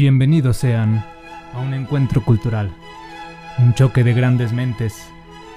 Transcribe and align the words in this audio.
Bienvenidos 0.00 0.56
sean 0.56 1.04
a 1.52 1.58
un 1.58 1.74
encuentro 1.74 2.24
cultural, 2.24 2.72
un 3.58 3.74
choque 3.74 4.02
de 4.02 4.14
grandes 4.14 4.50
mentes, 4.50 5.06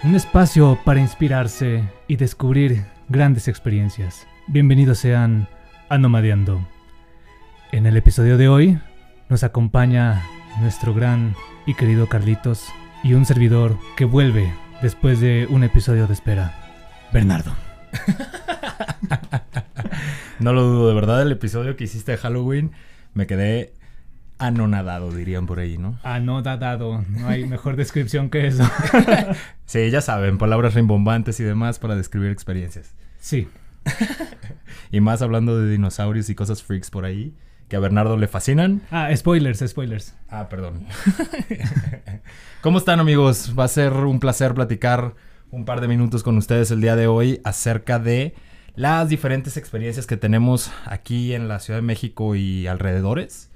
un 0.03 0.15
espacio 0.15 0.77
para 0.83 0.99
inspirarse 0.99 1.85
y 2.09 2.17
descubrir 2.17 2.83
grandes 3.07 3.47
experiencias. 3.47 4.27
Bienvenidos 4.47 4.97
sean 4.97 5.47
a 5.87 5.97
Nomadeando. 5.97 6.59
En 7.71 7.85
el 7.85 7.95
episodio 7.95 8.37
de 8.37 8.49
hoy 8.49 8.79
nos 9.29 9.45
acompaña 9.45 10.21
nuestro 10.59 10.93
gran 10.93 11.37
y 11.65 11.73
querido 11.75 12.09
Carlitos 12.09 12.67
y 13.01 13.13
un 13.13 13.23
servidor 13.23 13.77
que 13.95 14.03
vuelve 14.03 14.51
después 14.81 15.21
de 15.21 15.47
un 15.49 15.63
episodio 15.63 16.05
de 16.05 16.13
espera, 16.15 16.53
Bernardo. 17.13 17.55
No 20.39 20.51
lo 20.51 20.63
dudo, 20.63 20.89
de 20.89 20.95
verdad, 20.95 21.21
el 21.21 21.31
episodio 21.31 21.77
que 21.77 21.85
hiciste 21.85 22.11
de 22.11 22.17
Halloween 22.17 22.71
me 23.13 23.27
quedé 23.27 23.71
anonadado, 24.37 25.11
dirían 25.11 25.45
por 25.45 25.59
ahí, 25.59 25.77
¿no? 25.77 25.99
Anodadado, 26.03 27.03
no 27.09 27.27
hay 27.27 27.45
mejor 27.45 27.75
descripción 27.75 28.29
que 28.29 28.47
eso. 28.47 28.63
Sí, 29.65 29.89
ya 29.89 30.01
saben, 30.01 30.37
palabras 30.37 30.75
rimbombantes 30.75 31.39
y 31.39 31.43
demás 31.43 31.79
para 31.79 31.95
describir 31.95 32.29
experiencias. 32.29 32.93
Sí, 33.19 33.47
Y 34.91 35.01
más 35.01 35.21
hablando 35.21 35.59
de 35.59 35.71
dinosaurios 35.71 36.29
y 36.29 36.35
cosas 36.35 36.63
freaks 36.63 36.89
por 36.89 37.05
ahí, 37.05 37.33
que 37.67 37.75
a 37.75 37.79
Bernardo 37.79 38.17
le 38.17 38.27
fascinan. 38.27 38.81
Ah, 38.91 39.09
spoilers, 39.15 39.63
spoilers. 39.67 40.15
Ah, 40.29 40.49
perdón. 40.49 40.85
¿Cómo 42.61 42.77
están 42.77 42.99
amigos? 42.99 43.53
Va 43.57 43.63
a 43.63 43.69
ser 43.69 43.93
un 43.93 44.19
placer 44.19 44.53
platicar 44.53 45.15
un 45.51 45.65
par 45.65 45.81
de 45.81 45.87
minutos 45.87 46.23
con 46.23 46.37
ustedes 46.37 46.71
el 46.71 46.81
día 46.81 46.95
de 46.95 47.07
hoy 47.07 47.41
acerca 47.43 47.99
de 47.99 48.35
las 48.75 49.09
diferentes 49.09 49.57
experiencias 49.57 50.07
que 50.07 50.17
tenemos 50.17 50.71
aquí 50.85 51.33
en 51.33 51.47
la 51.47 51.59
Ciudad 51.59 51.79
de 51.79 51.85
México 51.85 52.35
y 52.35 52.67
alrededores. 52.67 53.49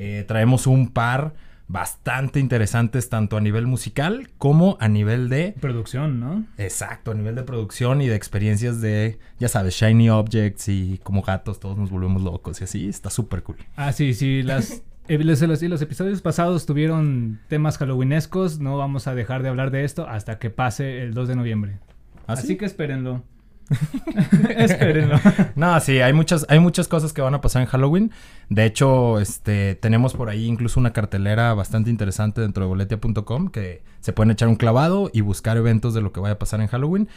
Eh, 0.00 0.24
traemos 0.28 0.68
un 0.68 0.90
par 0.90 1.34
bastante 1.66 2.40
interesantes 2.40 3.08
tanto 3.10 3.36
a 3.36 3.40
nivel 3.40 3.66
musical 3.66 4.30
como 4.38 4.76
a 4.80 4.88
nivel 4.88 5.28
de... 5.28 5.54
Producción, 5.60 6.18
¿no? 6.20 6.46
Exacto, 6.56 7.10
a 7.10 7.14
nivel 7.14 7.34
de 7.34 7.42
producción 7.42 8.00
y 8.00 8.06
de 8.06 8.14
experiencias 8.14 8.80
de, 8.80 9.18
ya 9.38 9.48
sabes, 9.48 9.74
shiny 9.74 10.08
objects 10.08 10.68
y 10.68 10.98
como 11.02 11.22
gatos 11.22 11.60
todos 11.60 11.76
nos 11.76 11.90
volvemos 11.90 12.22
locos 12.22 12.60
y 12.60 12.64
así, 12.64 12.88
está 12.88 13.10
súper 13.10 13.42
cool. 13.42 13.56
Ah, 13.76 13.92
sí, 13.92 14.14
sí, 14.14 14.42
las... 14.42 14.82
eh, 15.08 15.18
Los, 15.18 15.42
los- 15.42 15.62
los 15.62 15.82
episodios 15.82 16.22
pasados 16.22 16.64
tuvieron 16.64 17.40
temas 17.48 17.76
halloweenescos, 17.76 18.60
no 18.60 18.78
vamos 18.78 19.06
a 19.08 19.14
dejar 19.14 19.42
de 19.42 19.48
hablar 19.50 19.70
de 19.70 19.84
esto 19.84 20.08
hasta 20.08 20.38
que 20.38 20.48
pase 20.50 21.02
el 21.02 21.12
2 21.12 21.28
de 21.28 21.36
noviembre. 21.36 21.78
¿Ah, 22.26 22.36
sí? 22.36 22.44
Así 22.44 22.56
que 22.56 22.64
espérenlo. 22.66 23.24
espérenlo. 24.56 25.20
No, 25.56 25.78
sí, 25.80 26.00
hay 26.00 26.12
muchas, 26.12 26.46
hay 26.48 26.58
muchas 26.58 26.88
cosas 26.88 27.12
que 27.12 27.20
van 27.20 27.34
a 27.34 27.40
pasar 27.40 27.62
en 27.62 27.68
Halloween. 27.68 28.12
De 28.48 28.64
hecho, 28.64 29.20
este, 29.20 29.74
tenemos 29.74 30.14
por 30.14 30.30
ahí 30.30 30.46
incluso 30.46 30.80
una 30.80 30.92
cartelera 30.92 31.54
bastante 31.54 31.90
interesante 31.90 32.40
dentro 32.40 32.64
de 32.64 32.68
boletia.com 32.68 33.48
que 33.48 33.82
se 34.00 34.12
pueden 34.12 34.30
echar 34.30 34.48
un 34.48 34.56
clavado 34.56 35.10
y 35.12 35.20
buscar 35.20 35.56
eventos 35.56 35.94
de 35.94 36.00
lo 36.00 36.12
que 36.12 36.20
vaya 36.20 36.34
a 36.34 36.38
pasar 36.38 36.60
en 36.60 36.68
Halloween. 36.68 37.08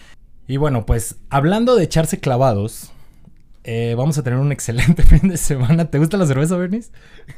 Y 0.48 0.58
bueno, 0.58 0.86
pues 0.86 1.20
hablando 1.30 1.76
de 1.76 1.84
echarse 1.84 2.20
clavados, 2.20 2.92
eh, 3.64 3.94
vamos 3.96 4.18
a 4.18 4.24
tener 4.24 4.40
un 4.40 4.52
excelente 4.52 5.04
fin 5.04 5.30
de 5.30 5.38
semana. 5.38 5.90
¿Te 5.90 6.00
gusta 6.00 6.18
la 6.18 6.26
cerveza, 6.26 6.58
Bernice? 6.58 6.92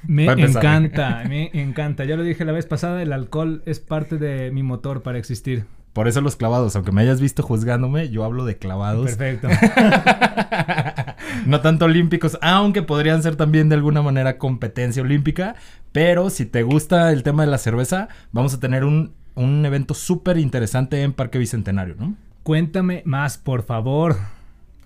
Me 0.07 0.25
encanta, 0.25 1.23
me 1.27 1.51
encanta. 1.53 2.05
Ya 2.05 2.15
lo 2.15 2.23
dije 2.23 2.45
la 2.45 2.53
vez 2.53 2.65
pasada, 2.65 3.01
el 3.01 3.13
alcohol 3.13 3.61
es 3.65 3.79
parte 3.79 4.17
de 4.17 4.51
mi 4.51 4.63
motor 4.63 5.03
para 5.03 5.17
existir. 5.17 5.65
Por 5.93 6.07
eso 6.07 6.21
los 6.21 6.35
clavados, 6.35 6.75
aunque 6.75 6.91
me 6.91 7.01
hayas 7.01 7.21
visto 7.21 7.43
juzgándome, 7.43 8.09
yo 8.09 8.23
hablo 8.23 8.45
de 8.45 8.57
clavados. 8.57 9.15
Perfecto. 9.15 9.47
no 11.45 11.61
tanto 11.61 11.85
olímpicos, 11.85 12.37
aunque 12.41 12.81
podrían 12.81 13.21
ser 13.21 13.35
también 13.35 13.69
de 13.69 13.75
alguna 13.75 14.01
manera 14.01 14.39
competencia 14.39 15.03
olímpica. 15.03 15.55
Pero 15.91 16.31
si 16.31 16.47
te 16.47 16.63
gusta 16.63 17.11
el 17.11 17.21
tema 17.21 17.45
de 17.45 17.51
la 17.51 17.59
cerveza, 17.59 18.09
vamos 18.31 18.55
a 18.55 18.59
tener 18.59 18.83
un, 18.83 19.13
un 19.35 19.63
evento 19.65 19.93
súper 19.93 20.37
interesante 20.39 21.03
en 21.03 21.13
Parque 21.13 21.37
Bicentenario, 21.37 21.95
¿no? 21.95 22.15
Cuéntame 22.41 23.03
más, 23.05 23.37
por 23.37 23.61
favor. 23.61 24.17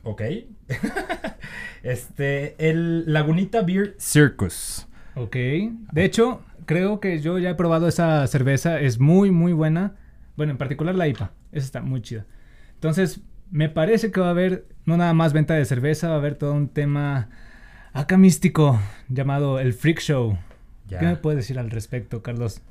Ok. 0.03 0.21
este, 1.83 2.55
el 2.69 3.11
Lagunita 3.11 3.61
Beer 3.61 3.95
Circus. 3.97 4.87
Ok. 5.15 5.35
De 5.91 6.03
hecho, 6.03 6.41
creo 6.65 6.99
que 6.99 7.21
yo 7.21 7.39
ya 7.39 7.51
he 7.51 7.55
probado 7.55 7.87
esa 7.87 8.27
cerveza. 8.27 8.79
Es 8.81 8.99
muy, 8.99 9.31
muy 9.31 9.53
buena. 9.53 9.95
Bueno, 10.37 10.53
en 10.53 10.57
particular 10.57 10.95
la 10.95 11.07
IPA. 11.07 11.31
Esa 11.51 11.65
está 11.65 11.81
muy 11.81 12.01
chida. 12.01 12.25
Entonces, 12.75 13.21
me 13.51 13.67
parece 13.67 14.11
que 14.11 14.21
va 14.21 14.27
a 14.27 14.31
haber 14.31 14.65
no 14.85 14.95
nada 14.95 15.13
más 15.13 15.33
venta 15.33 15.55
de 15.55 15.65
cerveza, 15.65 16.07
va 16.07 16.15
a 16.15 16.17
haber 16.19 16.35
todo 16.35 16.53
un 16.53 16.69
tema 16.69 17.29
acá 17.91 18.17
místico 18.17 18.79
llamado 19.09 19.59
el 19.59 19.73
Freak 19.73 19.99
Show. 19.99 20.37
Ya. 20.87 20.99
¿Qué 20.99 21.05
me 21.05 21.15
puedes 21.17 21.37
decir 21.37 21.59
al 21.59 21.69
respecto, 21.69 22.21
Carlos? 22.21 22.61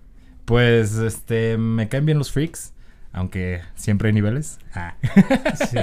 Pues, 0.46 0.94
este, 0.96 1.58
me 1.58 1.88
caen 1.88 2.06
bien 2.06 2.18
los 2.18 2.30
freaks, 2.30 2.72
aunque 3.16 3.62
siempre 3.74 4.08
hay 4.08 4.14
niveles. 4.14 4.58
Ah. 4.74 4.94
Sí. 5.70 5.78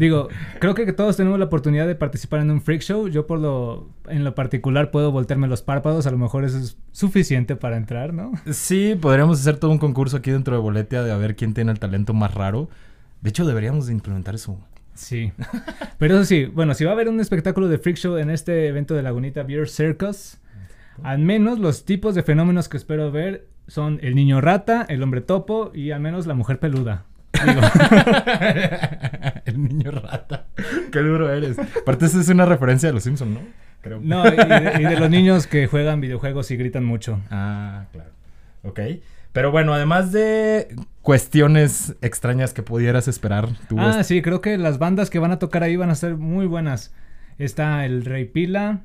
Digo, 0.00 0.28
creo 0.58 0.74
que 0.74 0.92
todos 0.92 1.16
tenemos 1.16 1.38
la 1.38 1.44
oportunidad 1.44 1.86
de 1.86 1.94
participar 1.94 2.40
en 2.40 2.50
un 2.50 2.60
freak 2.60 2.82
show. 2.82 3.06
Yo 3.06 3.28
por 3.28 3.38
lo 3.38 3.88
en 4.08 4.24
lo 4.24 4.34
particular 4.34 4.90
puedo 4.90 5.12
voltearme 5.12 5.46
los 5.46 5.62
párpados, 5.62 6.08
a 6.08 6.10
lo 6.10 6.18
mejor 6.18 6.44
eso 6.44 6.58
es 6.58 6.76
suficiente 6.90 7.54
para 7.54 7.76
entrar, 7.76 8.12
¿no? 8.12 8.32
Sí, 8.50 8.98
podríamos 9.00 9.40
hacer 9.40 9.58
todo 9.58 9.70
un 9.70 9.78
concurso 9.78 10.16
aquí 10.16 10.32
dentro 10.32 10.56
de 10.56 10.60
Boletia 10.60 11.04
de 11.04 11.12
a 11.12 11.16
ver 11.16 11.36
quién 11.36 11.54
tiene 11.54 11.70
el 11.70 11.78
talento 11.78 12.14
más 12.14 12.34
raro. 12.34 12.68
De 13.20 13.30
hecho, 13.30 13.46
deberíamos 13.46 13.86
de 13.86 13.92
implementar 13.92 14.34
eso. 14.34 14.58
Sí. 14.94 15.32
Pero 15.98 16.16
eso 16.16 16.24
sí, 16.24 16.46
bueno, 16.46 16.74
si 16.74 16.84
va 16.84 16.90
a 16.90 16.94
haber 16.94 17.08
un 17.08 17.20
espectáculo 17.20 17.68
de 17.68 17.78
freak 17.78 17.96
show 17.96 18.16
en 18.16 18.28
este 18.28 18.66
evento 18.66 18.94
de 18.94 19.02
Lagunita 19.02 19.44
Beer 19.44 19.68
Circus, 19.68 20.38
al 21.04 21.20
menos 21.20 21.60
los 21.60 21.84
tipos 21.84 22.16
de 22.16 22.24
fenómenos 22.24 22.68
que 22.68 22.76
espero 22.76 23.12
ver 23.12 23.51
son 23.66 23.98
el 24.02 24.14
niño 24.14 24.40
rata, 24.40 24.84
el 24.88 25.02
hombre 25.02 25.20
topo 25.20 25.70
y 25.74 25.90
al 25.90 26.00
menos 26.00 26.26
la 26.26 26.34
mujer 26.34 26.58
peluda. 26.58 27.04
Digo, 27.44 27.60
el 29.46 29.62
niño 29.62 29.90
rata. 29.90 30.46
Qué 30.90 30.98
duro 31.00 31.32
eres. 31.32 31.58
Aparte, 31.58 32.06
esa 32.06 32.20
es 32.20 32.28
una 32.28 32.44
referencia 32.44 32.88
de 32.88 32.92
los 32.94 33.02
Simpsons, 33.02 33.32
¿no? 33.32 33.40
Creo. 33.80 34.00
no, 34.00 34.24
y 34.26 34.30
de, 34.36 34.72
y 34.80 34.84
de 34.84 34.96
los 35.00 35.10
niños 35.10 35.46
que 35.46 35.66
juegan 35.66 36.00
videojuegos 36.00 36.50
y 36.50 36.56
gritan 36.56 36.84
mucho. 36.84 37.20
Ah, 37.30 37.86
claro. 37.92 38.10
Ok. 38.62 38.80
Pero 39.32 39.50
bueno, 39.50 39.72
además 39.72 40.12
de 40.12 40.76
cuestiones 41.00 41.96
extrañas 42.02 42.52
que 42.52 42.62
pudieras 42.62 43.08
esperar, 43.08 43.48
tú 43.68 43.76
Ah, 43.80 44.04
sí, 44.04 44.20
creo 44.20 44.40
que 44.42 44.58
las 44.58 44.78
bandas 44.78 45.08
que 45.08 45.18
van 45.18 45.32
a 45.32 45.38
tocar 45.38 45.62
ahí 45.62 45.74
van 45.76 45.90
a 45.90 45.94
ser 45.94 46.16
muy 46.16 46.46
buenas. 46.46 46.94
Está 47.38 47.86
el 47.86 48.04
Rey 48.04 48.26
Pila, 48.26 48.82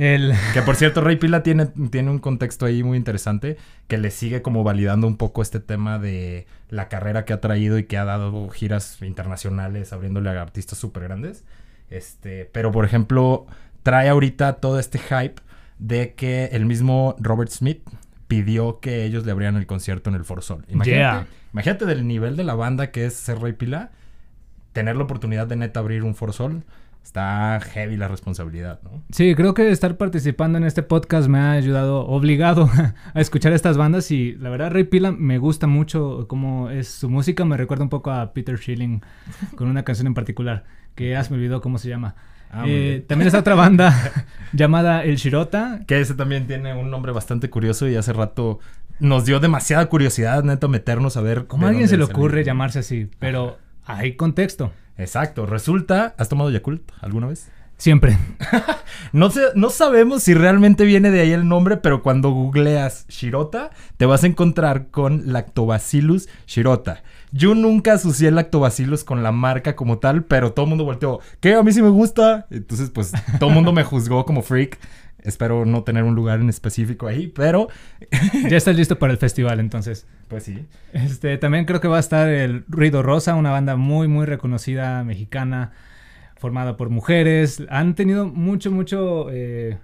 el... 0.00 0.32
Que 0.54 0.62
por 0.62 0.76
cierto, 0.76 1.00
Rey 1.02 1.16
Pila 1.16 1.42
tiene, 1.42 1.66
tiene 1.66 2.10
un 2.10 2.18
contexto 2.18 2.66
ahí 2.66 2.82
muy 2.82 2.96
interesante 2.96 3.56
que 3.86 3.98
le 3.98 4.10
sigue 4.10 4.42
como 4.42 4.64
validando 4.64 5.06
un 5.06 5.16
poco 5.16 5.42
este 5.42 5.60
tema 5.60 5.98
de 5.98 6.46
la 6.68 6.88
carrera 6.88 7.24
que 7.24 7.32
ha 7.32 7.40
traído 7.40 7.78
y 7.78 7.84
que 7.84 7.98
ha 7.98 8.04
dado 8.04 8.48
giras 8.48 9.02
internacionales 9.02 9.92
abriéndole 9.92 10.30
a 10.30 10.40
artistas 10.40 10.78
súper 10.78 11.04
grandes. 11.04 11.44
Este, 11.90 12.46
pero 12.46 12.72
por 12.72 12.84
ejemplo, 12.84 13.46
trae 13.82 14.08
ahorita 14.08 14.54
todo 14.54 14.78
este 14.78 14.98
hype 14.98 15.42
de 15.78 16.14
que 16.14 16.46
el 16.52 16.64
mismo 16.66 17.16
Robert 17.18 17.50
Smith 17.50 17.82
pidió 18.28 18.80
que 18.80 19.04
ellos 19.04 19.26
le 19.26 19.32
abrieran 19.32 19.56
el 19.56 19.66
concierto 19.66 20.08
en 20.08 20.16
el 20.16 20.24
Foro 20.24 20.40
Sol. 20.42 20.64
Imagínate, 20.68 21.00
Yeah. 21.00 21.26
imagínate 21.52 21.84
del 21.84 22.06
nivel 22.06 22.36
de 22.36 22.44
la 22.44 22.54
banda 22.54 22.90
que 22.92 23.06
es 23.06 23.14
ser 23.14 23.40
Rey 23.40 23.54
Pila, 23.54 23.90
tener 24.72 24.96
la 24.96 25.02
oportunidad 25.04 25.46
de 25.48 25.56
neta 25.56 25.80
abrir 25.80 26.04
un 26.04 26.14
Foro 26.14 26.32
Sol. 26.32 26.62
Está 27.02 27.58
heavy 27.60 27.96
la 27.96 28.08
responsabilidad, 28.08 28.80
¿no? 28.84 29.02
Sí, 29.10 29.34
creo 29.34 29.52
que 29.54 29.70
estar 29.70 29.96
participando 29.96 30.58
en 30.58 30.64
este 30.64 30.82
podcast 30.82 31.28
me 31.28 31.38
ha 31.38 31.52
ayudado, 31.52 32.06
obligado 32.06 32.70
a 33.14 33.20
escuchar 33.20 33.52
estas 33.52 33.76
bandas 33.76 34.10
y 34.10 34.34
la 34.36 34.50
verdad 34.50 34.70
Rey 34.70 34.84
Pila 34.84 35.10
me 35.10 35.38
gusta 35.38 35.66
mucho 35.66 36.26
cómo 36.28 36.70
es 36.70 36.88
su 36.88 37.08
música, 37.10 37.44
me 37.44 37.56
recuerda 37.56 37.82
un 37.84 37.90
poco 37.90 38.10
a 38.10 38.32
Peter 38.32 38.56
Schilling 38.58 39.02
con 39.56 39.68
una 39.68 39.82
canción 39.82 40.06
en 40.06 40.14
particular, 40.14 40.64
que 40.94 41.10
ya 41.10 41.24
se 41.24 41.30
me 41.30 41.36
olvidó 41.38 41.60
cómo 41.60 41.78
se 41.78 41.88
llama. 41.88 42.14
Ah, 42.52 42.64
Eh, 42.66 43.04
también 43.06 43.26
está 43.26 43.38
otra 43.40 43.54
banda 43.54 43.94
llamada 44.52 45.04
El 45.04 45.16
Shirota. 45.16 45.80
Que 45.86 46.00
ese 46.00 46.14
también 46.14 46.46
tiene 46.46 46.74
un 46.74 46.90
nombre 46.90 47.12
bastante 47.12 47.48
curioso 47.48 47.88
y 47.88 47.96
hace 47.96 48.12
rato 48.12 48.58
nos 48.98 49.24
dio 49.24 49.40
demasiada 49.40 49.86
curiosidad, 49.86 50.42
neto, 50.44 50.68
meternos 50.68 51.16
a 51.16 51.22
ver. 51.22 51.46
¿Cómo 51.46 51.66
a 51.66 51.70
alguien 51.70 51.88
se 51.88 51.96
le 51.96 52.04
ocurre 52.04 52.44
llamarse 52.44 52.80
así? 52.80 53.08
Pero 53.18 53.58
hay 53.84 54.16
contexto, 54.16 54.72
Exacto. 55.00 55.46
Resulta, 55.46 56.14
¿has 56.18 56.28
tomado 56.28 56.50
Yakult 56.50 56.82
alguna 57.00 57.26
vez? 57.26 57.50
siempre. 57.80 58.16
No, 59.12 59.30
sé, 59.30 59.40
no 59.54 59.70
sabemos 59.70 60.24
si 60.24 60.34
realmente 60.34 60.84
viene 60.84 61.10
de 61.10 61.20
ahí 61.20 61.32
el 61.32 61.48
nombre, 61.48 61.78
pero 61.78 62.02
cuando 62.02 62.30
googleas 62.30 63.06
Shirota, 63.08 63.70
te 63.96 64.04
vas 64.04 64.22
a 64.22 64.26
encontrar 64.26 64.88
con 64.90 65.32
Lactobacillus 65.32 66.28
Shirota. 66.46 67.02
Yo 67.32 67.54
nunca 67.54 67.94
asocié 67.94 68.30
Lactobacillus 68.30 69.02
con 69.02 69.22
la 69.22 69.32
marca 69.32 69.74
como 69.74 69.98
tal, 69.98 70.24
pero 70.24 70.52
todo 70.52 70.64
el 70.64 70.70
mundo 70.70 70.84
volteó, 70.84 71.20
¿qué? 71.40 71.54
A 71.54 71.62
mí 71.62 71.72
sí 71.72 71.82
me 71.82 71.88
gusta. 71.88 72.46
Entonces, 72.50 72.90
pues, 72.90 73.12
todo 73.38 73.48
el 73.48 73.54
mundo 73.54 73.72
me 73.72 73.84
juzgó 73.84 74.24
como 74.24 74.42
freak. 74.42 74.78
Espero 75.24 75.64
no 75.64 75.82
tener 75.82 76.04
un 76.04 76.14
lugar 76.14 76.40
en 76.40 76.48
específico 76.48 77.06
ahí, 77.06 77.28
pero 77.28 77.68
Ya 78.48 78.56
estás 78.56 78.76
listo 78.76 78.98
para 78.98 79.12
el 79.12 79.18
festival 79.18 79.60
entonces. 79.60 80.06
pues 80.28 80.44
sí. 80.44 80.66
Este, 80.92 81.36
también 81.38 81.64
creo 81.64 81.80
que 81.80 81.88
va 81.88 81.96
a 81.96 82.00
estar 82.00 82.28
el 82.28 82.64
Ruido 82.68 83.02
Rosa, 83.02 83.34
una 83.34 83.50
banda 83.50 83.76
muy, 83.76 84.08
muy 84.08 84.26
reconocida 84.26 85.04
mexicana, 85.04 85.72
formada 86.36 86.76
por 86.76 86.90
mujeres. 86.90 87.62
Han 87.68 87.94
tenido 87.94 88.26
mucho, 88.26 88.70
mucho, 88.70 89.28
eh, 89.30 89.78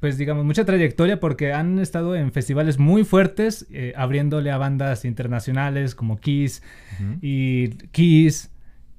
pues 0.00 0.18
digamos, 0.18 0.44
mucha 0.44 0.64
trayectoria 0.64 1.20
porque 1.20 1.52
han 1.52 1.78
estado 1.78 2.14
en 2.16 2.32
festivales 2.32 2.78
muy 2.78 3.04
fuertes, 3.04 3.66
eh, 3.70 3.92
abriéndole 3.96 4.50
a 4.50 4.58
bandas 4.58 5.04
internacionales 5.04 5.94
como 5.94 6.18
Kiss 6.18 6.62
y 7.20 7.70
Kiss. 7.92 8.50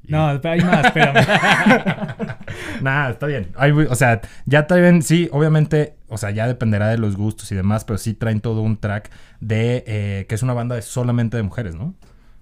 No, 0.07 0.27
hay 0.27 0.61
más, 0.61 0.85
espérame. 0.85 1.15
Nada, 2.81 3.11
está 3.11 3.27
bien. 3.27 3.49
o 3.89 3.95
sea, 3.95 4.21
ya 4.45 4.67
también, 4.67 5.03
sí, 5.03 5.29
obviamente, 5.31 5.95
o 6.07 6.17
sea, 6.17 6.31
ya 6.31 6.47
dependerá 6.47 6.89
de 6.89 6.97
los 6.97 7.15
gustos 7.15 7.51
y 7.51 7.55
demás, 7.55 7.85
pero 7.85 7.97
sí 7.97 8.13
traen 8.13 8.41
todo 8.41 8.61
un 8.61 8.77
track 8.77 9.09
de 9.39 9.83
eh, 9.87 10.25
que 10.27 10.35
es 10.35 10.43
una 10.43 10.53
banda 10.53 10.81
solamente 10.81 11.37
de 11.37 11.43
mujeres, 11.43 11.75
¿no? 11.75 11.93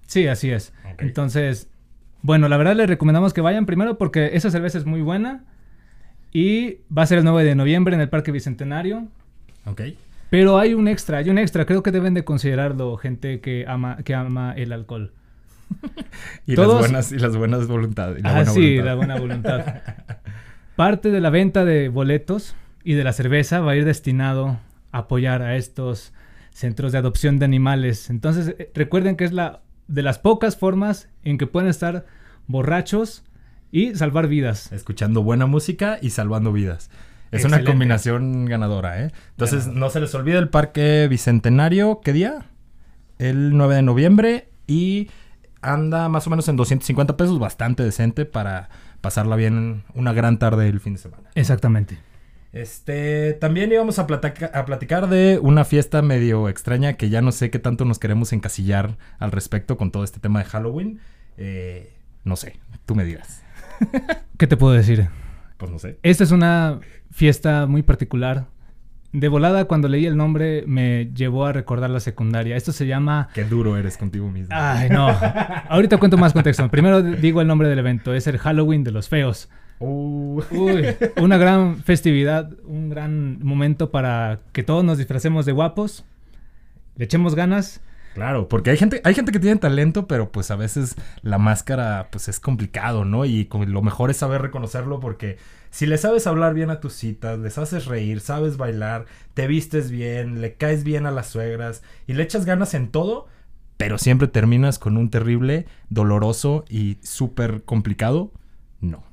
Sí, 0.06 0.26
así 0.26 0.50
es. 0.50 0.72
Entonces, 0.98 1.68
bueno, 2.22 2.48
la 2.48 2.56
verdad 2.56 2.74
les 2.74 2.88
recomendamos 2.88 3.32
que 3.32 3.40
vayan 3.40 3.66
primero 3.66 3.96
porque 3.98 4.30
esa 4.34 4.50
cerveza 4.50 4.78
es 4.78 4.86
muy 4.86 5.02
buena. 5.02 5.44
Y 6.32 6.78
va 6.96 7.02
a 7.02 7.06
ser 7.06 7.18
el 7.18 7.24
9 7.24 7.44
de 7.44 7.54
noviembre 7.54 7.94
en 7.94 8.00
el 8.00 8.08
Parque 8.08 8.30
Bicentenario. 8.30 9.08
Ok. 9.66 9.82
Pero 10.30 10.58
hay 10.58 10.74
un 10.74 10.86
extra, 10.86 11.18
hay 11.18 11.28
un 11.28 11.38
extra. 11.38 11.66
Creo 11.66 11.82
que 11.82 11.90
deben 11.90 12.14
de 12.14 12.24
considerarlo 12.24 12.96
gente 12.96 13.40
que 13.40 13.64
ama, 13.66 13.98
que 14.04 14.14
ama 14.14 14.52
el 14.56 14.72
alcohol. 14.72 15.12
y, 16.46 16.56
las 16.56 16.66
buenas, 16.66 17.12
y 17.12 17.18
las 17.18 17.36
buenas 17.36 17.66
voluntades. 17.66 18.22
ah, 18.24 18.44
sí, 18.44 18.76
la 18.78 18.94
buena 18.94 19.18
voluntad. 19.18 19.82
Parte 20.76 21.10
de 21.10 21.20
la 21.20 21.30
venta 21.30 21.64
de 21.64 21.88
boletos 21.88 22.54
y 22.84 22.94
de 22.94 23.04
la 23.04 23.12
cerveza 23.12 23.60
va 23.60 23.72
a 23.72 23.76
ir 23.76 23.84
destinado 23.84 24.58
a 24.92 24.98
apoyar 24.98 25.42
a 25.42 25.56
estos 25.56 26.12
centros 26.52 26.92
de 26.92 26.98
adopción 26.98 27.38
de 27.38 27.44
animales. 27.44 28.10
Entonces, 28.10 28.54
eh, 28.58 28.70
recuerden 28.74 29.16
que 29.16 29.24
es 29.24 29.32
la 29.32 29.60
de 29.88 30.02
las 30.02 30.18
pocas 30.18 30.56
formas 30.56 31.08
en 31.24 31.36
que 31.36 31.46
pueden 31.46 31.68
estar 31.68 32.06
borrachos 32.46 33.24
y 33.72 33.94
salvar 33.94 34.28
vidas. 34.28 34.72
Escuchando 34.72 35.22
buena 35.22 35.46
música 35.46 35.98
y 36.00 36.10
salvando 36.10 36.52
vidas. 36.52 36.90
Es 37.30 37.44
una 37.44 37.62
combinación 37.62 38.46
ganadora, 38.46 39.04
¿eh? 39.04 39.12
Entonces, 39.30 39.68
no 39.68 39.88
se 39.90 40.00
les 40.00 40.12
olvide 40.14 40.38
el 40.38 40.48
Parque 40.48 41.06
Bicentenario. 41.08 42.00
¿Qué 42.02 42.12
día? 42.12 42.46
El 43.18 43.56
9 43.56 43.76
de 43.76 43.82
noviembre. 43.82 44.48
Y 44.66 45.10
anda 45.62 46.08
más 46.08 46.26
o 46.26 46.30
menos 46.30 46.48
en 46.48 46.56
250 46.56 47.16
pesos, 47.16 47.38
bastante 47.38 47.82
decente 47.82 48.24
para 48.24 48.68
pasarla 49.00 49.36
bien 49.36 49.84
una 49.94 50.12
gran 50.12 50.38
tarde 50.38 50.68
el 50.68 50.80
fin 50.80 50.94
de 50.94 51.00
semana. 51.00 51.30
Exactamente. 51.34 51.98
Este, 52.52 53.34
también 53.34 53.70
íbamos 53.70 53.98
a, 54.00 54.02
a 54.02 54.64
platicar 54.64 55.08
de 55.08 55.38
una 55.40 55.64
fiesta 55.64 56.02
medio 56.02 56.48
extraña 56.48 56.94
que 56.94 57.08
ya 57.08 57.22
no 57.22 57.30
sé 57.30 57.50
qué 57.50 57.60
tanto 57.60 57.84
nos 57.84 58.00
queremos 58.00 58.32
encasillar 58.32 58.98
al 59.18 59.30
respecto 59.30 59.76
con 59.76 59.92
todo 59.92 60.02
este 60.02 60.18
tema 60.18 60.40
de 60.40 60.46
Halloween. 60.46 61.00
Eh, 61.36 61.92
no 62.24 62.36
sé, 62.36 62.58
tú 62.86 62.94
me 62.94 63.04
dirás. 63.04 63.42
¿Qué 64.36 64.46
te 64.46 64.56
puedo 64.56 64.74
decir? 64.74 65.08
Pues 65.56 65.70
no 65.70 65.78
sé. 65.78 65.98
Esta 66.02 66.24
es 66.24 66.32
una 66.32 66.80
fiesta 67.10 67.66
muy 67.66 67.82
particular. 67.82 68.46
De 69.12 69.28
volada, 69.28 69.64
cuando 69.64 69.88
leí 69.88 70.06
el 70.06 70.16
nombre, 70.16 70.62
me 70.66 71.10
llevó 71.14 71.46
a 71.46 71.52
recordar 71.52 71.90
la 71.90 71.98
secundaria. 71.98 72.56
Esto 72.56 72.70
se 72.70 72.86
llama... 72.86 73.28
Qué 73.34 73.44
duro 73.44 73.76
eres 73.76 73.96
contigo 73.96 74.30
mismo. 74.30 74.54
Ay, 74.56 74.88
no. 74.88 75.08
Ahorita 75.68 75.96
cuento 75.96 76.16
más 76.16 76.32
contexto. 76.32 76.70
Primero 76.70 77.02
digo 77.02 77.40
el 77.40 77.48
nombre 77.48 77.68
del 77.68 77.80
evento. 77.80 78.14
Es 78.14 78.28
el 78.28 78.38
Halloween 78.38 78.84
de 78.84 78.92
los 78.92 79.08
feos. 79.08 79.48
Uh. 79.80 80.42
Uy, 80.50 80.84
una 81.20 81.38
gran 81.38 81.82
festividad, 81.82 82.50
un 82.66 82.90
gran 82.90 83.42
momento 83.42 83.90
para 83.90 84.38
que 84.52 84.62
todos 84.62 84.84
nos 84.84 84.98
disfracemos 84.98 85.46
de 85.46 85.52
guapos, 85.52 86.04
le 86.96 87.06
echemos 87.06 87.34
ganas 87.34 87.80
Claro, 88.14 88.48
porque 88.48 88.70
hay 88.70 88.76
gente, 88.76 89.00
hay 89.04 89.14
gente 89.14 89.30
que 89.30 89.38
tiene 89.38 89.56
talento, 89.60 90.08
pero 90.08 90.32
pues 90.32 90.50
a 90.50 90.56
veces 90.56 90.96
la 91.22 91.38
máscara 91.38 92.08
pues 92.10 92.28
es 92.28 92.40
complicado, 92.40 93.04
¿no? 93.04 93.24
Y 93.24 93.48
lo 93.66 93.82
mejor 93.82 94.10
es 94.10 94.16
saber 94.16 94.42
reconocerlo 94.42 94.98
porque 94.98 95.38
si 95.70 95.86
le 95.86 95.96
sabes 95.96 96.26
hablar 96.26 96.52
bien 96.52 96.70
a 96.70 96.80
tus 96.80 96.94
citas, 96.94 97.38
les 97.38 97.56
haces 97.56 97.86
reír, 97.86 98.20
sabes 98.20 98.56
bailar, 98.56 99.06
te 99.34 99.46
vistes 99.46 99.90
bien, 99.90 100.40
le 100.40 100.54
caes 100.54 100.82
bien 100.82 101.06
a 101.06 101.12
las 101.12 101.28
suegras 101.28 101.82
y 102.08 102.14
le 102.14 102.24
echas 102.24 102.44
ganas 102.44 102.74
en 102.74 102.88
todo, 102.88 103.28
pero 103.76 103.96
siempre 103.96 104.26
terminas 104.26 104.80
con 104.80 104.96
un 104.96 105.08
terrible, 105.10 105.66
doloroso 105.88 106.64
y 106.68 106.98
súper 107.02 107.62
complicado, 107.62 108.32
no. 108.80 109.04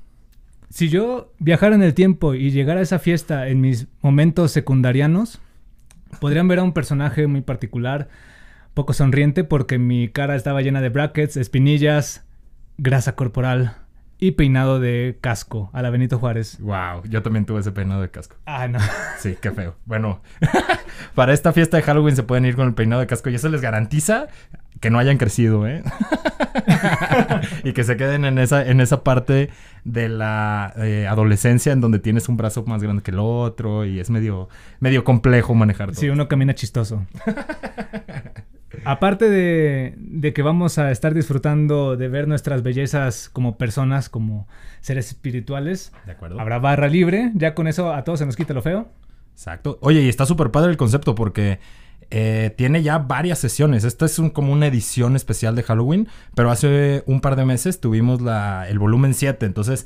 Si 0.69 0.89
yo 0.89 1.31
viajara 1.37 1.75
en 1.75 1.83
el 1.83 1.93
tiempo 1.93 2.33
y 2.33 2.49
llegara 2.51 2.79
a 2.79 2.83
esa 2.83 2.99
fiesta 2.99 3.47
en 3.47 3.61
mis 3.61 3.87
momentos 4.01 4.51
secundarianos, 4.51 5.39
podrían 6.19 6.47
ver 6.47 6.59
a 6.59 6.63
un 6.63 6.73
personaje 6.73 7.27
muy 7.27 7.41
particular 7.41 8.09
poco 8.77 8.93
sonriente 8.93 9.43
porque 9.43 9.79
mi 9.79 10.07
cara 10.07 10.35
estaba 10.35 10.61
llena 10.61 10.81
de 10.81 10.89
brackets, 10.89 11.35
espinillas, 11.35 12.23
grasa 12.77 13.15
corporal 13.15 13.75
y 14.19 14.33
peinado 14.33 14.79
de 14.79 15.17
casco 15.19 15.71
a 15.73 15.81
la 15.81 15.89
Benito 15.89 16.19
Juárez. 16.19 16.59
Wow, 16.59 17.01
yo 17.09 17.23
también 17.23 17.47
tuve 17.47 17.61
ese 17.61 17.71
peinado 17.71 18.03
de 18.03 18.11
casco. 18.11 18.35
Ah, 18.45 18.67
no. 18.67 18.77
Sí, 19.17 19.35
qué 19.41 19.49
feo. 19.49 19.75
Bueno, 19.85 20.21
para 21.15 21.33
esta 21.33 21.53
fiesta 21.53 21.77
de 21.77 21.81
Halloween 21.81 22.15
se 22.15 22.21
pueden 22.21 22.45
ir 22.45 22.55
con 22.55 22.67
el 22.67 22.75
peinado 22.75 23.01
de 23.01 23.07
casco 23.07 23.31
y 23.31 23.35
eso 23.35 23.49
les 23.49 23.61
garantiza 23.61 24.27
que 24.79 24.91
no 24.91 24.99
hayan 24.99 25.17
crecido, 25.17 25.67
¿eh? 25.67 25.81
y 27.63 27.73
que 27.73 27.83
se 27.83 27.97
queden 27.97 28.25
en 28.25 28.37
esa, 28.37 28.63
en 28.63 28.79
esa 28.79 29.03
parte 29.03 29.49
de 29.85 30.07
la 30.07 30.71
eh, 30.77 31.07
adolescencia 31.07 31.71
en 31.71 31.81
donde 31.81 31.97
tienes 31.97 32.29
un 32.29 32.37
brazo 32.37 32.63
más 32.65 32.83
grande 32.83 33.01
que 33.01 33.09
el 33.09 33.19
otro 33.19 33.85
y 33.85 33.99
es 33.99 34.11
medio, 34.11 34.49
medio 34.79 35.03
complejo 35.03 35.55
manejar 35.55 35.89
todo. 35.89 35.99
Sí, 35.99 36.09
uno 36.09 36.27
camina 36.27 36.53
chistoso. 36.53 37.07
Aparte 38.87 39.29
de, 39.29 40.33
que 40.33 40.41
vamos 40.41 40.77
a 40.77 40.91
estar 40.91 41.13
disfrutando 41.13 41.97
de 41.97 42.07
ver 42.07 42.27
nuestras 42.27 42.63
bellezas 42.63 43.29
como 43.29 43.57
personas, 43.57 44.07
como 44.07 44.47
seres 44.79 45.07
espirituales, 45.07 45.91
de 46.05 46.13
acuerdo. 46.13 46.39
habrá 46.39 46.59
barra 46.59 46.87
libre. 46.87 47.31
Ya 47.35 47.53
con 47.53 47.67
eso 47.67 47.93
a 47.93 48.05
todos 48.05 48.19
se 48.19 48.25
nos 48.25 48.37
quita 48.37 48.53
lo 48.53 48.61
feo. 48.61 48.87
Exacto. 49.33 49.77
Oye, 49.81 50.01
y 50.03 50.09
está 50.09 50.25
súper 50.25 50.51
padre 50.51 50.71
el 50.71 50.77
concepto 50.77 51.15
porque 51.15 51.59
eh, 52.11 52.53
tiene 52.57 52.81
ya 52.81 52.97
varias 52.97 53.39
sesiones. 53.39 53.83
Esta 53.83 54.05
es 54.05 54.19
un, 54.19 54.29
como 54.29 54.53
una 54.53 54.67
edición 54.67 55.17
especial 55.17 55.55
de 55.55 55.63
Halloween, 55.63 56.07
pero 56.33 56.49
hace 56.49 57.03
un 57.07 57.19
par 57.19 57.35
de 57.35 57.43
meses 57.43 57.81
tuvimos 57.81 58.21
la, 58.21 58.69
el 58.69 58.79
volumen 58.79 59.13
7. 59.13 59.45
Entonces, 59.45 59.85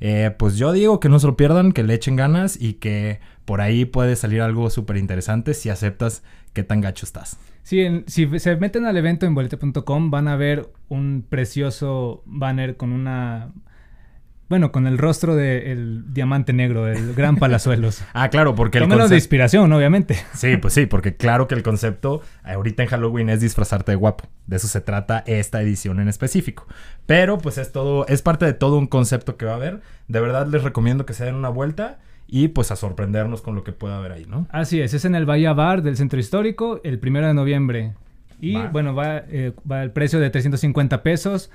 eh, 0.00 0.34
pues 0.36 0.56
yo 0.56 0.72
digo 0.72 0.98
que 0.98 1.08
no 1.08 1.20
se 1.20 1.28
lo 1.28 1.36
pierdan, 1.36 1.70
que 1.70 1.84
le 1.84 1.94
echen 1.94 2.16
ganas 2.16 2.60
y 2.60 2.74
que 2.74 3.20
por 3.44 3.60
ahí 3.60 3.84
puede 3.84 4.16
salir 4.16 4.42
algo 4.42 4.70
súper 4.70 4.96
interesante 4.96 5.54
si 5.54 5.70
aceptas 5.70 6.24
qué 6.52 6.64
tan 6.64 6.80
gacho 6.80 7.06
estás. 7.06 7.38
Sí, 7.62 8.04
si 8.06 8.38
se 8.38 8.56
meten 8.56 8.86
al 8.86 8.96
evento 8.96 9.26
en 9.26 9.34
bolete.com 9.34 10.10
van 10.10 10.28
a 10.28 10.36
ver 10.36 10.70
un 10.88 11.24
precioso 11.28 12.22
banner 12.26 12.76
con 12.76 12.92
una... 12.92 13.52
Bueno, 14.48 14.72
con 14.72 14.88
el 14.88 14.98
rostro 14.98 15.36
del 15.36 16.12
diamante 16.12 16.52
negro, 16.52 16.88
el 16.88 17.14
gran 17.14 17.36
palazuelos. 17.36 18.02
ah, 18.14 18.30
claro, 18.30 18.56
porque 18.56 18.78
el 18.78 18.88
concepto... 18.88 19.08
de 19.10 19.14
inspiración, 19.14 19.72
obviamente. 19.72 20.16
Sí, 20.34 20.56
pues 20.56 20.74
sí, 20.74 20.86
porque 20.86 21.14
claro 21.14 21.46
que 21.46 21.54
el 21.54 21.62
concepto 21.62 22.22
ahorita 22.42 22.82
en 22.82 22.88
Halloween 22.88 23.28
es 23.28 23.40
disfrazarte 23.40 23.92
de 23.92 23.96
guapo. 23.96 24.24
De 24.48 24.56
eso 24.56 24.66
se 24.66 24.80
trata 24.80 25.22
esta 25.26 25.62
edición 25.62 26.00
en 26.00 26.08
específico. 26.08 26.66
Pero 27.06 27.38
pues 27.38 27.58
es 27.58 27.70
todo, 27.70 28.04
es 28.08 28.22
parte 28.22 28.44
de 28.44 28.52
todo 28.52 28.76
un 28.76 28.88
concepto 28.88 29.36
que 29.36 29.44
va 29.44 29.52
a 29.52 29.56
haber. 29.56 29.82
De 30.08 30.18
verdad 30.18 30.48
les 30.48 30.64
recomiendo 30.64 31.06
que 31.06 31.14
se 31.14 31.24
den 31.24 31.36
una 31.36 31.50
vuelta 31.50 32.00
y 32.30 32.48
pues 32.48 32.70
a 32.70 32.76
sorprendernos 32.76 33.42
con 33.42 33.54
lo 33.54 33.64
que 33.64 33.72
pueda 33.72 33.98
haber 33.98 34.12
ahí, 34.12 34.24
¿no? 34.24 34.46
Así 34.50 34.80
es, 34.80 34.94
es 34.94 35.04
en 35.04 35.14
el 35.14 35.26
Bahía 35.26 35.52
Bar 35.52 35.82
del 35.82 35.96
Centro 35.96 36.18
Histórico 36.18 36.80
el 36.84 36.98
primero 36.98 37.26
de 37.26 37.34
noviembre. 37.34 37.94
Y 38.40 38.56
bueno, 38.68 38.94
va, 38.94 39.18
eh, 39.28 39.52
va 39.70 39.82
el 39.82 39.90
precio 39.90 40.18
de 40.18 40.30
350 40.30 41.02
pesos. 41.02 41.50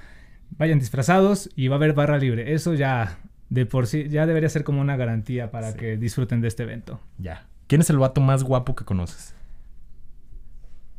Vayan 0.58 0.78
disfrazados 0.78 1.50
y 1.56 1.68
va 1.68 1.76
a 1.76 1.78
haber 1.78 1.94
barra 1.94 2.20
libre. 2.20 2.54
Eso 2.54 2.76
ya 2.76 3.18
de 3.50 3.66
por 3.66 3.88
sí 3.88 4.10
ya 4.10 4.26
debería 4.26 4.50
ser 4.50 4.64
como 4.64 4.82
una 4.82 4.98
garantía 4.98 5.50
para 5.50 5.74
que 5.76 5.98
disfruten 5.98 6.42
de 6.42 6.48
este 6.48 6.64
evento. 6.64 7.00
Ya. 7.18 7.48
¿Quién 7.68 7.82
es 7.82 7.90
el 7.90 7.98
vato 7.98 8.22
más 8.22 8.44
guapo 8.44 8.76
que 8.76 8.86
conoces? 8.86 9.34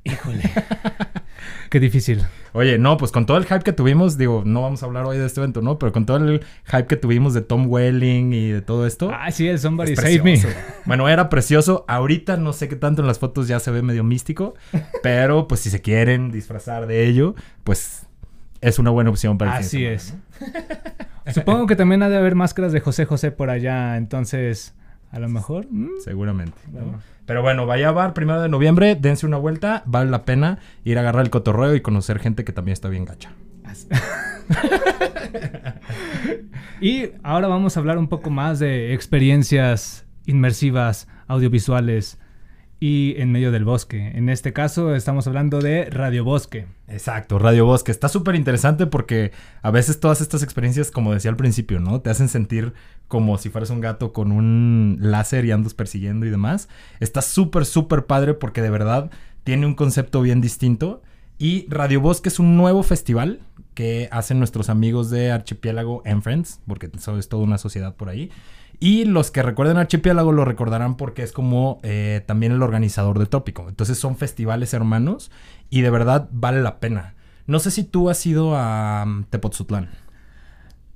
Híjole. 0.04 0.42
Qué 1.70 1.80
difícil. 1.80 2.24
Oye, 2.52 2.78
no, 2.78 2.96
pues 2.96 3.12
con 3.12 3.26
todo 3.26 3.36
el 3.36 3.44
hype 3.44 3.60
que 3.60 3.72
tuvimos, 3.72 4.16
digo, 4.16 4.42
no 4.46 4.62
vamos 4.62 4.82
a 4.82 4.86
hablar 4.86 5.04
hoy 5.04 5.18
de 5.18 5.26
este 5.26 5.40
evento, 5.40 5.62
¿no? 5.62 5.78
Pero 5.78 5.92
con 5.92 6.06
todo 6.06 6.16
el 6.16 6.44
hype 6.64 6.86
que 6.86 6.96
tuvimos 6.96 7.34
de 7.34 7.42
Tom 7.42 7.66
Welling 7.68 8.32
y 8.32 8.50
de 8.50 8.62
todo 8.62 8.86
esto. 8.86 9.10
Ah, 9.12 9.30
sí, 9.30 9.46
el 9.48 9.58
Somebody 9.58 9.96
Save 9.96 10.22
Me. 10.22 10.40
Bueno, 10.84 11.08
era 11.08 11.28
precioso. 11.28 11.84
Ahorita 11.88 12.36
no 12.36 12.52
sé 12.52 12.68
qué 12.68 12.76
tanto 12.76 13.02
en 13.02 13.08
las 13.08 13.18
fotos 13.18 13.48
ya 13.48 13.60
se 13.60 13.70
ve 13.70 13.82
medio 13.82 14.04
místico. 14.04 14.54
Pero 15.02 15.48
pues 15.48 15.60
si 15.60 15.70
se 15.70 15.82
quieren 15.82 16.30
disfrazar 16.30 16.86
de 16.86 17.06
ello, 17.06 17.34
pues 17.64 18.06
es 18.60 18.78
una 18.78 18.90
buena 18.90 19.10
opción 19.10 19.38
para 19.38 19.58
el 19.58 19.64
Así 19.64 19.84
es. 19.84 20.14
Supongo 21.32 21.66
que 21.66 21.76
también 21.76 22.02
ha 22.02 22.08
de 22.08 22.16
haber 22.16 22.34
máscaras 22.34 22.72
de 22.72 22.80
José 22.80 23.04
José 23.04 23.30
por 23.30 23.50
allá, 23.50 23.96
entonces 23.96 24.74
a 25.10 25.18
lo 25.18 25.28
mejor. 25.28 25.66
Mm. 25.70 26.00
Seguramente. 26.04 26.58
Pero 27.26 27.42
bueno, 27.42 27.66
vaya 27.66 27.88
a 27.88 27.92
bar 27.92 28.14
primero 28.14 28.40
de 28.40 28.48
noviembre, 28.48 28.94
dense 28.94 29.26
una 29.26 29.36
vuelta, 29.36 29.82
vale 29.86 30.10
la 30.10 30.24
pena 30.24 30.60
ir 30.84 30.96
a 30.96 31.00
agarrar 31.00 31.24
el 31.24 31.30
cotorreo 31.30 31.74
y 31.74 31.80
conocer 31.80 32.20
gente 32.20 32.44
que 32.44 32.52
también 32.52 32.72
está 32.72 32.88
bien 32.88 33.04
gacha. 33.04 33.32
y 36.80 37.10
ahora 37.24 37.48
vamos 37.48 37.76
a 37.76 37.80
hablar 37.80 37.98
un 37.98 38.08
poco 38.08 38.30
más 38.30 38.60
de 38.60 38.94
experiencias 38.94 40.06
inmersivas, 40.24 41.08
audiovisuales 41.26 42.20
y 42.78 43.14
en 43.18 43.32
medio 43.32 43.52
del 43.52 43.64
bosque. 43.64 44.12
En 44.14 44.28
este 44.28 44.52
caso 44.52 44.94
estamos 44.94 45.26
hablando 45.26 45.60
de 45.60 45.86
Radio 45.86 46.24
Bosque. 46.24 46.66
Exacto, 46.88 47.38
Radio 47.38 47.64
Bosque. 47.64 47.90
Está 47.90 48.08
súper 48.08 48.34
interesante 48.34 48.86
porque 48.86 49.32
a 49.62 49.70
veces 49.70 49.98
todas 49.98 50.20
estas 50.20 50.42
experiencias, 50.42 50.90
como 50.90 51.14
decía 51.14 51.30
al 51.30 51.36
principio, 51.36 51.80
¿no? 51.80 52.00
Te 52.00 52.10
hacen 52.10 52.28
sentir 52.28 52.74
como 53.08 53.38
si 53.38 53.48
fueras 53.48 53.70
un 53.70 53.80
gato 53.80 54.12
con 54.12 54.30
un 54.30 54.98
láser 55.00 55.44
y 55.46 55.52
andas 55.52 55.74
persiguiendo 55.74 56.26
y 56.26 56.30
demás. 56.30 56.68
Está 57.00 57.22
súper, 57.22 57.64
súper 57.64 58.04
padre 58.04 58.34
porque 58.34 58.62
de 58.62 58.70
verdad 58.70 59.10
tiene 59.44 59.66
un 59.66 59.74
concepto 59.74 60.20
bien 60.20 60.40
distinto. 60.40 61.02
Y 61.38 61.66
Radio 61.68 62.00
Bosque 62.00 62.28
es 62.28 62.38
un 62.38 62.56
nuevo 62.56 62.82
festival 62.82 63.40
que 63.74 64.08
hacen 64.10 64.38
nuestros 64.38 64.70
amigos 64.70 65.10
de 65.10 65.30
Archipiélago 65.30 66.02
and 66.06 66.22
Friends, 66.22 66.60
porque 66.66 66.90
eso 66.94 67.18
es 67.18 67.28
toda 67.28 67.44
una 67.44 67.58
sociedad 67.58 67.94
por 67.94 68.08
ahí. 68.08 68.30
Y 68.78 69.04
los 69.04 69.30
que 69.30 69.42
recuerden 69.42 69.78
Archipiélago 69.78 70.32
lo 70.32 70.44
recordarán 70.44 70.96
porque 70.96 71.22
es 71.22 71.32
como 71.32 71.80
eh, 71.82 72.22
también 72.26 72.52
el 72.52 72.62
organizador 72.62 73.18
de 73.18 73.26
Tópico. 73.26 73.68
Entonces 73.68 73.98
son 73.98 74.16
festivales 74.16 74.74
hermanos 74.74 75.30
y 75.70 75.80
de 75.80 75.90
verdad 75.90 76.28
vale 76.32 76.62
la 76.62 76.78
pena. 76.78 77.14
No 77.46 77.58
sé 77.58 77.70
si 77.70 77.84
tú 77.84 78.10
has 78.10 78.24
ido 78.26 78.56
a 78.56 79.04
um, 79.06 79.24
Tepoztlán. 79.24 79.88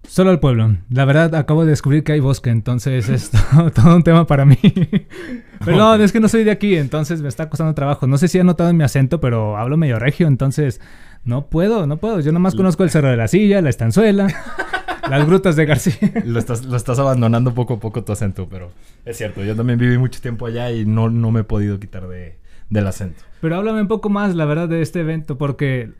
Solo 0.02 0.30
al 0.30 0.40
pueblo. 0.40 0.76
La 0.88 1.04
verdad, 1.04 1.34
acabo 1.34 1.64
de 1.64 1.70
descubrir 1.70 2.02
que 2.02 2.12
hay 2.12 2.20
bosque, 2.20 2.50
entonces 2.50 3.08
es 3.08 3.30
todo, 3.74 3.94
un 3.94 4.02
tema 4.02 4.26
para 4.26 4.44
mí. 4.44 4.58
pero 5.64 5.76
no, 5.76 5.94
es 5.94 6.10
que 6.10 6.20
no 6.20 6.28
soy 6.28 6.42
de 6.42 6.50
aquí, 6.50 6.74
entonces 6.76 7.22
me 7.22 7.28
está 7.28 7.48
costando 7.48 7.74
trabajo. 7.74 8.06
No 8.06 8.18
sé 8.18 8.26
si 8.28 8.38
he 8.38 8.44
notado 8.44 8.70
en 8.70 8.76
mi 8.76 8.84
acento, 8.84 9.20
pero 9.20 9.56
hablo 9.56 9.76
medio 9.76 9.98
regio, 9.98 10.26
entonces 10.26 10.80
no 11.24 11.46
puedo, 11.46 11.86
no 11.86 11.98
puedo. 11.98 12.20
Yo 12.20 12.32
nomás 12.32 12.54
conozco 12.54 12.82
el 12.82 12.90
Cerro 12.90 13.08
de 13.08 13.16
la 13.16 13.28
Silla, 13.28 13.60
la 13.60 13.70
Estanzuela. 13.70 14.26
Las 15.08 15.26
grutas 15.26 15.56
de 15.56 15.66
García. 15.66 16.12
lo, 16.24 16.38
estás, 16.38 16.98
abandonando 16.98 17.54
poco 17.54 17.74
a 17.74 17.80
poco 17.80 18.04
tu 18.04 18.12
acento, 18.12 18.48
pero 18.48 18.70
es 19.04 19.16
cierto. 19.16 19.44
Yo 19.44 19.56
también 19.56 19.78
viví 19.78 19.98
mucho 19.98 20.20
tiempo 20.20 20.46
allá 20.46 20.70
y 20.70 20.84
no, 20.84 21.10
no 21.10 21.30
me 21.30 21.40
he 21.40 21.44
podido 21.44 21.78
quitar 21.78 22.08
de, 22.08 22.36
del 22.68 22.86
acento. 22.86 23.22
Pero 23.40 23.56
háblame 23.56 23.82
un 23.82 23.88
poco 23.88 24.10
más, 24.10 24.34
la 24.34 24.44
verdad, 24.44 24.68
de 24.68 24.82
este 24.82 25.00
evento, 25.00 25.38
porque 25.38 25.92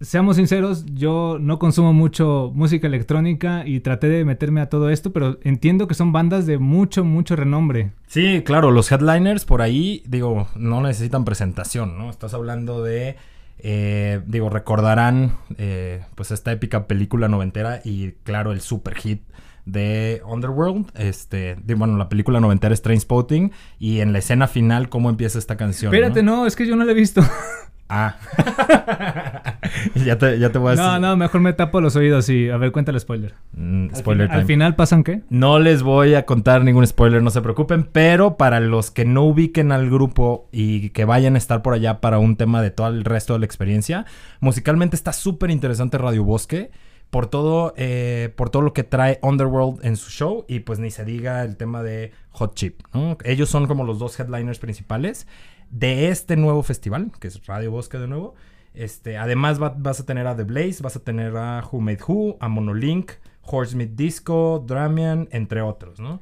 seamos 0.00 0.36
sinceros, 0.36 0.84
yo 0.86 1.38
no 1.40 1.58
consumo 1.58 1.92
mucho 1.92 2.50
música 2.54 2.86
electrónica 2.86 3.66
y 3.66 3.80
traté 3.80 4.08
de 4.08 4.24
meterme 4.24 4.60
a 4.60 4.68
todo 4.68 4.90
esto, 4.90 5.12
pero 5.12 5.38
entiendo 5.42 5.86
que 5.86 5.94
son 5.94 6.12
bandas 6.12 6.46
de 6.46 6.58
mucho, 6.58 7.04
mucho 7.04 7.36
renombre. 7.36 7.92
Sí, 8.06 8.42
claro, 8.44 8.70
los 8.70 8.90
headliners 8.92 9.44
por 9.44 9.62
ahí, 9.62 10.02
digo, 10.06 10.48
no 10.54 10.80
necesitan 10.80 11.24
presentación, 11.24 11.96
¿no? 11.98 12.10
Estás 12.10 12.34
hablando 12.34 12.82
de 12.82 13.16
eh, 13.58 14.20
digo, 14.26 14.50
recordarán 14.50 15.36
eh, 15.56 16.04
pues 16.14 16.30
esta 16.30 16.52
épica 16.52 16.86
película 16.86 17.28
noventera 17.28 17.80
y 17.84 18.12
claro, 18.22 18.52
el 18.52 18.60
super 18.60 18.94
hit 18.94 19.22
de 19.64 20.22
Underworld. 20.24 20.86
Este, 20.94 21.56
bueno, 21.76 21.96
la 21.96 22.08
película 22.08 22.40
noventera 22.40 22.72
es 22.72 22.82
Trainspotting 22.82 23.52
y 23.78 24.00
en 24.00 24.12
la 24.12 24.20
escena 24.20 24.46
final 24.46 24.88
cómo 24.88 25.10
empieza 25.10 25.38
esta 25.38 25.56
canción. 25.56 25.92
Espérate, 25.92 26.22
no, 26.22 26.46
es 26.46 26.56
que 26.56 26.66
yo 26.66 26.76
no 26.76 26.84
la 26.84 26.92
he 26.92 26.94
visto. 26.94 27.22
Ah. 27.88 28.16
ya, 29.94 30.18
te, 30.18 30.38
ya 30.38 30.50
te 30.50 30.58
voy 30.58 30.68
a 30.68 30.70
decir. 30.72 30.84
No, 30.84 30.98
no, 30.98 31.16
mejor 31.16 31.40
me 31.40 31.52
tapo 31.52 31.80
los 31.80 31.94
oídos 31.94 32.28
y 32.28 32.50
a 32.50 32.56
ver, 32.56 32.72
cuéntale 32.72 32.98
spoiler. 32.98 33.34
Mm, 33.52 33.94
spoiler 33.94 34.30
¿Al, 34.30 34.40
¿Al 34.40 34.46
final 34.46 34.74
pasan 34.74 35.04
qué? 35.04 35.22
No 35.30 35.58
les 35.58 35.82
voy 35.82 36.14
a 36.14 36.26
contar 36.26 36.64
ningún 36.64 36.86
spoiler, 36.86 37.22
no 37.22 37.30
se 37.30 37.42
preocupen, 37.42 37.84
pero 37.84 38.36
para 38.36 38.58
los 38.60 38.90
que 38.90 39.04
no 39.04 39.24
ubiquen 39.24 39.70
al 39.70 39.88
grupo 39.88 40.48
y 40.50 40.90
que 40.90 41.04
vayan 41.04 41.36
a 41.36 41.38
estar 41.38 41.62
por 41.62 41.74
allá 41.74 42.00
para 42.00 42.18
un 42.18 42.36
tema 42.36 42.60
de 42.60 42.70
todo 42.70 42.88
el 42.88 43.04
resto 43.04 43.34
de 43.34 43.40
la 43.40 43.46
experiencia, 43.46 44.04
musicalmente 44.40 44.96
está 44.96 45.12
súper 45.12 45.50
interesante 45.50 45.98
Radio 45.98 46.24
Bosque 46.24 46.70
por 47.10 47.28
todo, 47.28 47.72
eh, 47.76 48.32
por 48.36 48.50
todo 48.50 48.62
lo 48.62 48.72
que 48.72 48.82
trae 48.82 49.18
Underworld 49.22 49.84
en 49.84 49.96
su 49.96 50.10
show 50.10 50.44
y 50.48 50.60
pues 50.60 50.78
ni 50.78 50.90
se 50.90 51.04
diga 51.04 51.42
el 51.44 51.56
tema 51.56 51.82
de 51.82 52.12
Hot 52.30 52.54
Chip. 52.54 52.80
Ellos 53.24 53.48
son 53.48 53.66
como 53.66 53.84
los 53.84 53.98
dos 53.98 54.18
headliners 54.18 54.58
principales 54.58 55.26
de 55.70 56.08
este 56.08 56.36
nuevo 56.36 56.62
festival, 56.62 57.12
que 57.20 57.28
es 57.28 57.46
Radio 57.46 57.70
Bosque 57.70 57.98
de 57.98 58.08
nuevo. 58.08 58.34
Este, 58.74 59.16
además 59.16 59.58
vas 59.58 60.00
a 60.00 60.06
tener 60.06 60.26
a 60.26 60.36
The 60.36 60.44
Blaze, 60.44 60.82
vas 60.82 60.96
a 60.96 61.00
tener 61.00 61.36
a 61.36 61.64
Who 61.70 61.80
Made 61.80 62.00
Who, 62.06 62.36
a 62.40 62.48
Monolink, 62.48 63.12
Horsemith 63.40 63.94
Disco, 63.94 64.62
Dramian, 64.66 65.28
entre 65.32 65.62
otros, 65.62 65.98
¿no? 65.98 66.20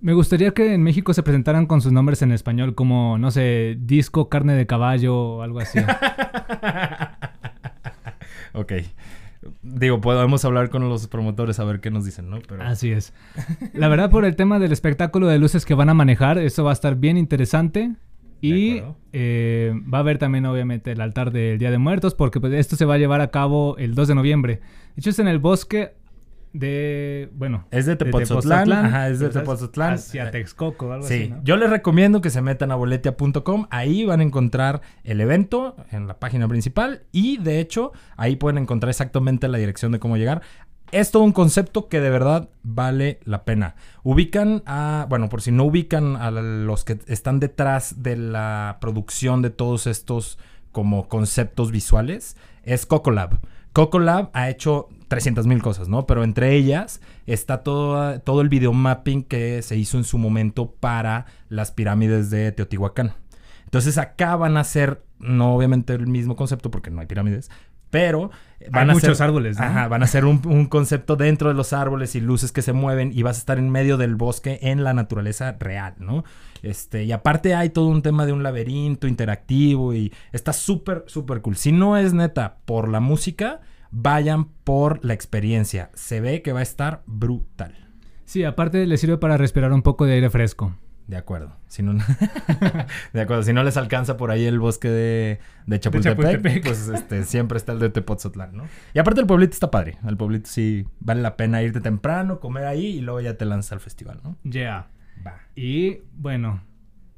Me 0.00 0.14
gustaría 0.14 0.50
que 0.50 0.74
en 0.74 0.82
México 0.82 1.14
se 1.14 1.22
presentaran 1.22 1.66
con 1.66 1.80
sus 1.80 1.92
nombres 1.92 2.22
en 2.22 2.32
español 2.32 2.74
como, 2.74 3.18
no 3.18 3.30
sé, 3.30 3.76
disco, 3.78 4.28
carne 4.28 4.54
de 4.54 4.66
caballo 4.66 5.16
o 5.16 5.42
algo 5.42 5.60
así. 5.60 5.78
ok. 8.52 8.72
Digo, 9.62 10.00
podemos 10.00 10.44
hablar 10.44 10.70
con 10.70 10.88
los 10.88 11.06
promotores 11.06 11.60
a 11.60 11.64
ver 11.64 11.80
qué 11.80 11.92
nos 11.92 12.04
dicen, 12.04 12.30
¿no? 12.30 12.40
Así 12.60 12.90
es. 12.90 13.12
La 13.74 13.86
verdad, 13.86 14.10
por 14.10 14.24
el 14.24 14.34
tema 14.34 14.58
del 14.58 14.72
espectáculo 14.72 15.28
de 15.28 15.38
luces 15.38 15.64
que 15.64 15.74
van 15.74 15.88
a 15.88 15.94
manejar, 15.94 16.38
eso 16.38 16.64
va 16.64 16.70
a 16.70 16.74
estar 16.74 16.96
bien 16.96 17.16
interesante. 17.16 17.92
Y 18.42 18.82
eh, 19.12 19.72
va 19.92 19.98
a 19.98 20.00
haber 20.00 20.18
también, 20.18 20.44
obviamente, 20.46 20.90
el 20.92 21.00
altar 21.00 21.30
del 21.30 21.58
Día 21.58 21.70
de 21.70 21.78
Muertos, 21.78 22.14
porque 22.14 22.40
pues, 22.40 22.52
esto 22.54 22.74
se 22.74 22.84
va 22.84 22.94
a 22.94 22.98
llevar 22.98 23.20
a 23.20 23.30
cabo 23.30 23.76
el 23.78 23.94
2 23.94 24.08
de 24.08 24.14
noviembre. 24.16 24.54
De 24.56 25.00
hecho, 25.00 25.10
es 25.10 25.18
en 25.20 25.28
el 25.28 25.38
bosque 25.38 25.94
de, 26.52 27.30
bueno... 27.34 27.66
Es 27.70 27.86
de 27.86 27.94
Tepoztlán. 27.94 28.72
Ajá, 28.72 29.08
es 29.08 29.20
de 29.20 29.28
Tepoztlán. 29.28 29.94
Hacia 29.94 30.32
Texcoco, 30.32 30.92
algo 30.92 31.06
así, 31.06 31.28
¿no? 31.28 31.40
yo 31.44 31.56
les 31.56 31.70
recomiendo 31.70 32.20
que 32.20 32.30
se 32.30 32.42
metan 32.42 32.72
a 32.72 32.74
boletia.com. 32.74 33.68
Ahí 33.70 34.04
van 34.04 34.18
a 34.18 34.22
encontrar 34.24 34.82
el 35.04 35.20
evento 35.20 35.76
en 35.92 36.08
la 36.08 36.18
página 36.18 36.48
principal. 36.48 37.04
Y, 37.12 37.38
de 37.38 37.60
hecho, 37.60 37.92
ahí 38.16 38.34
pueden 38.34 38.58
encontrar 38.58 38.90
exactamente 38.90 39.46
la 39.46 39.58
dirección 39.58 39.92
de 39.92 40.00
cómo 40.00 40.16
llegar 40.16 40.42
es 40.92 41.10
todo 41.10 41.22
un 41.22 41.32
concepto 41.32 41.88
que 41.88 42.00
de 42.00 42.10
verdad 42.10 42.50
vale 42.62 43.18
la 43.24 43.44
pena. 43.44 43.74
Ubican 44.02 44.62
a, 44.66 45.06
bueno, 45.08 45.28
por 45.28 45.40
si 45.40 45.50
no 45.50 45.64
ubican 45.64 46.16
a 46.16 46.30
los 46.30 46.84
que 46.84 46.98
están 47.06 47.40
detrás 47.40 48.02
de 48.02 48.16
la 48.16 48.78
producción 48.80 49.42
de 49.42 49.50
todos 49.50 49.86
estos 49.86 50.38
como 50.70 51.08
conceptos 51.08 51.72
visuales, 51.72 52.36
es 52.62 52.86
Cocolab. 52.86 53.40
Cocolab 53.72 54.30
ha 54.34 54.50
hecho 54.50 54.88
300 55.08 55.46
mil 55.46 55.62
cosas, 55.62 55.88
¿no? 55.88 56.06
Pero 56.06 56.24
entre 56.24 56.54
ellas 56.54 57.00
está 57.26 57.62
todo, 57.62 58.20
todo 58.20 58.42
el 58.42 58.50
video 58.50 58.74
mapping 58.74 59.22
que 59.22 59.62
se 59.62 59.76
hizo 59.76 59.96
en 59.96 60.04
su 60.04 60.18
momento 60.18 60.72
para 60.72 61.24
las 61.48 61.72
pirámides 61.72 62.30
de 62.30 62.52
Teotihuacán. 62.52 63.14
Entonces 63.64 63.96
acá 63.96 64.36
van 64.36 64.58
a 64.58 64.64
ser, 64.64 65.02
no 65.18 65.54
obviamente 65.54 65.94
el 65.94 66.06
mismo 66.06 66.36
concepto 66.36 66.70
porque 66.70 66.90
no 66.90 67.00
hay 67.00 67.06
pirámides, 67.06 67.50
pero 67.92 68.30
van 68.70 68.88
a 68.88 68.94
muchos 68.94 69.20
árboles, 69.20 69.58
¿no? 69.58 69.66
Ajá, 69.66 69.86
van 69.86 70.02
a 70.02 70.06
ser 70.06 70.24
un, 70.24 70.66
concepto 70.66 71.14
dentro 71.14 71.50
de 71.50 71.54
los 71.54 71.74
árboles 71.74 72.14
y 72.14 72.22
luces 72.22 72.50
que 72.50 72.62
se 72.62 72.72
mueven 72.72 73.12
y 73.14 73.22
vas 73.22 73.36
a 73.36 73.40
estar 73.40 73.58
en 73.58 73.68
medio 73.68 73.98
del 73.98 74.16
bosque 74.16 74.58
en 74.62 74.82
la 74.82 74.94
naturaleza 74.94 75.56
real, 75.60 75.94
¿no? 75.98 76.24
Este, 76.62 77.04
y 77.04 77.12
aparte 77.12 77.54
hay 77.54 77.68
todo 77.68 77.88
un 77.88 78.00
tema 78.00 78.24
de 78.24 78.32
un 78.32 78.42
laberinto 78.42 79.06
interactivo 79.06 79.92
y 79.92 80.10
está 80.32 80.54
súper, 80.54 81.04
súper 81.06 81.42
cool. 81.42 81.56
Si 81.56 81.70
no 81.70 81.98
es 81.98 82.14
neta 82.14 82.56
por 82.64 82.88
la 82.88 83.00
música, 83.00 83.60
vayan 83.90 84.46
por 84.64 85.04
la 85.04 85.12
experiencia. 85.12 85.90
Se 85.92 86.22
ve 86.22 86.40
que 86.40 86.52
va 86.52 86.60
a 86.60 86.64
estar 86.64 87.02
brutal. 87.04 87.74
Sí, 88.24 88.42
aparte 88.44 88.86
le 88.86 88.96
sirve 88.96 89.18
para 89.18 89.36
respirar 89.36 89.70
un 89.70 89.82
poco 89.82 90.06
de 90.06 90.14
aire 90.14 90.30
fresco. 90.30 90.74
De 91.06 91.16
acuerdo. 91.16 91.56
Si 91.66 91.82
no, 91.82 91.94
de 93.12 93.20
acuerdo. 93.20 93.42
Si 93.42 93.52
no 93.52 93.62
les 93.64 93.76
alcanza 93.76 94.16
por 94.16 94.30
ahí 94.30 94.44
el 94.44 94.58
bosque 94.58 94.88
de, 94.88 95.40
de 95.66 95.80
Chapultepec, 95.80 96.64
pues 96.64 96.88
este, 96.88 97.24
siempre 97.24 97.58
está 97.58 97.72
el 97.72 97.80
de 97.80 97.90
Tepoztlán, 97.90 98.56
¿no? 98.56 98.64
Y 98.94 98.98
aparte 98.98 99.20
el 99.20 99.26
pueblito 99.26 99.52
está 99.52 99.70
padre. 99.70 99.98
El 100.06 100.16
pueblito 100.16 100.48
sí 100.48 100.86
vale 101.00 101.22
la 101.22 101.36
pena 101.36 101.62
irte 101.62 101.80
temprano, 101.80 102.40
comer 102.40 102.66
ahí 102.66 102.86
y 102.86 103.00
luego 103.00 103.20
ya 103.20 103.36
te 103.36 103.44
lanzas 103.44 103.72
al 103.72 103.80
festival, 103.80 104.20
¿no? 104.22 104.36
Ya. 104.44 104.88
Va. 105.26 105.40
Y 105.54 105.98
bueno, 106.14 106.62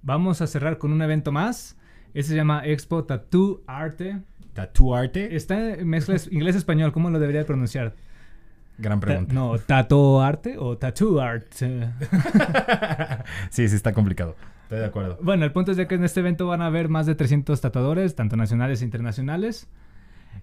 vamos 0.02 0.40
a 0.40 0.46
cerrar 0.46 0.78
con 0.78 0.92
un 0.92 1.02
evento 1.02 1.32
más. 1.32 1.78
Este 2.14 2.30
se 2.30 2.36
llama 2.36 2.62
Expo 2.64 3.04
Tattoo 3.04 3.62
Arte. 3.66 4.22
Tattoo 4.54 4.94
Arte. 4.94 5.36
Está 5.36 5.74
en 5.74 5.88
mezcla 5.88 6.16
inglés-español. 6.30 6.92
¿Cómo 6.92 7.10
lo 7.10 7.18
debería 7.18 7.44
pronunciar? 7.44 7.94
Gran 8.78 9.00
pregunta. 9.00 9.32
no, 9.32 9.56
tato 9.58 10.20
arte 10.20 10.56
o 10.58 10.76
tattoo 10.76 11.20
art. 11.20 11.46
sí, 13.50 13.68
sí 13.68 13.76
está 13.76 13.92
complicado. 13.92 14.36
Estoy 14.64 14.78
de 14.78 14.86
acuerdo. 14.86 15.18
Bueno, 15.22 15.44
el 15.44 15.52
punto 15.52 15.70
es 15.70 15.76
de 15.76 15.86
que 15.86 15.94
en 15.94 16.04
este 16.04 16.20
evento 16.20 16.46
van 16.46 16.62
a 16.62 16.66
haber 16.66 16.88
más 16.88 17.06
de 17.06 17.14
300 17.14 17.60
tatuadores, 17.60 18.14
tanto 18.14 18.36
nacionales 18.36 18.82
e 18.82 18.84
internacionales. 18.84 19.68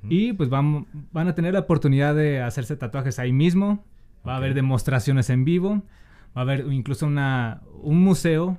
Y 0.04 0.34
pues 0.34 0.50
van, 0.50 0.88
van 1.12 1.28
a 1.28 1.36
tener 1.36 1.54
la 1.54 1.60
oportunidad 1.60 2.16
de 2.16 2.42
hacerse 2.42 2.76
tatuajes 2.76 3.20
ahí 3.20 3.32
mismo. 3.32 3.84
Va 4.28 4.34
a 4.34 4.38
haber 4.38 4.54
demostraciones 4.54 5.30
en 5.30 5.44
vivo. 5.44 5.84
Va 6.36 6.42
a 6.42 6.42
haber 6.42 6.66
incluso 6.72 7.06
una, 7.06 7.62
un 7.82 8.00
museo 8.02 8.58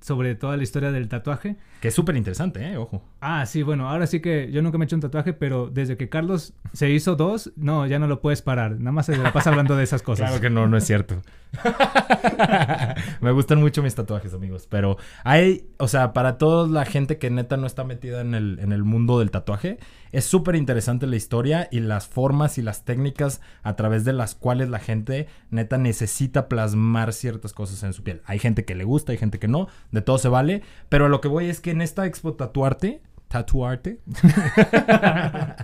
sobre 0.00 0.34
toda 0.34 0.56
la 0.56 0.62
historia 0.62 0.92
del 0.92 1.08
tatuaje. 1.08 1.56
Que 1.80 1.88
es 1.88 1.94
súper 1.94 2.16
interesante, 2.16 2.64
¿eh? 2.64 2.76
Ojo. 2.76 3.02
Ah, 3.20 3.46
sí, 3.46 3.62
bueno, 3.62 3.88
ahora 3.88 4.06
sí 4.06 4.20
que 4.20 4.50
yo 4.50 4.62
nunca 4.62 4.78
me 4.78 4.84
he 4.84 4.86
hecho 4.86 4.96
un 4.96 5.02
tatuaje, 5.02 5.32
pero 5.32 5.68
desde 5.68 5.96
que 5.96 6.08
Carlos 6.08 6.54
se 6.72 6.90
hizo 6.90 7.16
dos, 7.16 7.52
no, 7.56 7.86
ya 7.86 7.98
no 7.98 8.06
lo 8.06 8.20
puedes 8.20 8.42
parar. 8.42 8.78
Nada 8.78 8.92
más 8.92 9.06
se 9.06 9.16
la 9.16 9.32
pasa 9.32 9.50
hablando 9.50 9.76
de 9.76 9.84
esas 9.84 10.02
cosas. 10.02 10.28
Claro 10.28 10.40
que 10.40 10.50
no, 10.50 10.66
no 10.66 10.76
es 10.76 10.84
cierto. 10.84 11.22
me 13.20 13.32
gustan 13.32 13.60
mucho 13.60 13.82
mis 13.82 13.94
tatuajes, 13.94 14.32
amigos, 14.34 14.66
pero 14.70 14.96
hay, 15.24 15.66
o 15.78 15.88
sea, 15.88 16.12
para 16.12 16.38
toda 16.38 16.68
la 16.68 16.84
gente 16.84 17.18
que 17.18 17.30
neta 17.30 17.56
no 17.56 17.66
está 17.66 17.84
metida 17.84 18.20
en 18.20 18.34
el, 18.34 18.58
en 18.60 18.72
el 18.72 18.84
mundo 18.84 19.18
del 19.18 19.30
tatuaje, 19.30 19.78
es 20.12 20.24
súper 20.24 20.56
interesante 20.56 21.06
la 21.06 21.16
historia 21.16 21.68
y 21.70 21.80
las 21.80 22.06
formas 22.06 22.58
y 22.58 22.62
las 22.62 22.84
técnicas 22.84 23.40
a 23.62 23.76
través 23.76 24.04
de 24.04 24.12
las 24.12 24.34
cuales 24.34 24.68
la 24.68 24.78
gente 24.78 25.28
neta 25.50 25.78
necesita 25.78 26.48
plasmar 26.48 27.12
ciertas 27.12 27.52
cosas 27.52 27.82
en 27.82 27.92
su 27.92 28.02
piel. 28.02 28.22
Hay 28.24 28.38
gente 28.38 28.64
que 28.64 28.74
le 28.74 28.84
gusta, 28.84 29.12
hay 29.12 29.18
gente 29.18 29.38
que 29.38 29.48
no. 29.48 29.68
de 29.92 30.02
todo 30.02 30.18
se 30.18 30.28
vale. 30.28 30.62
Pero 30.88 31.08
lo 31.08 31.20
que 31.20 31.28
voy 31.28 31.48
es 31.48 31.60
que 31.60 31.70
en 31.70 31.82
esta 31.82 32.06
expo 32.06 32.34
tatuarte, 32.34 33.02
tatuarte, 33.28 34.00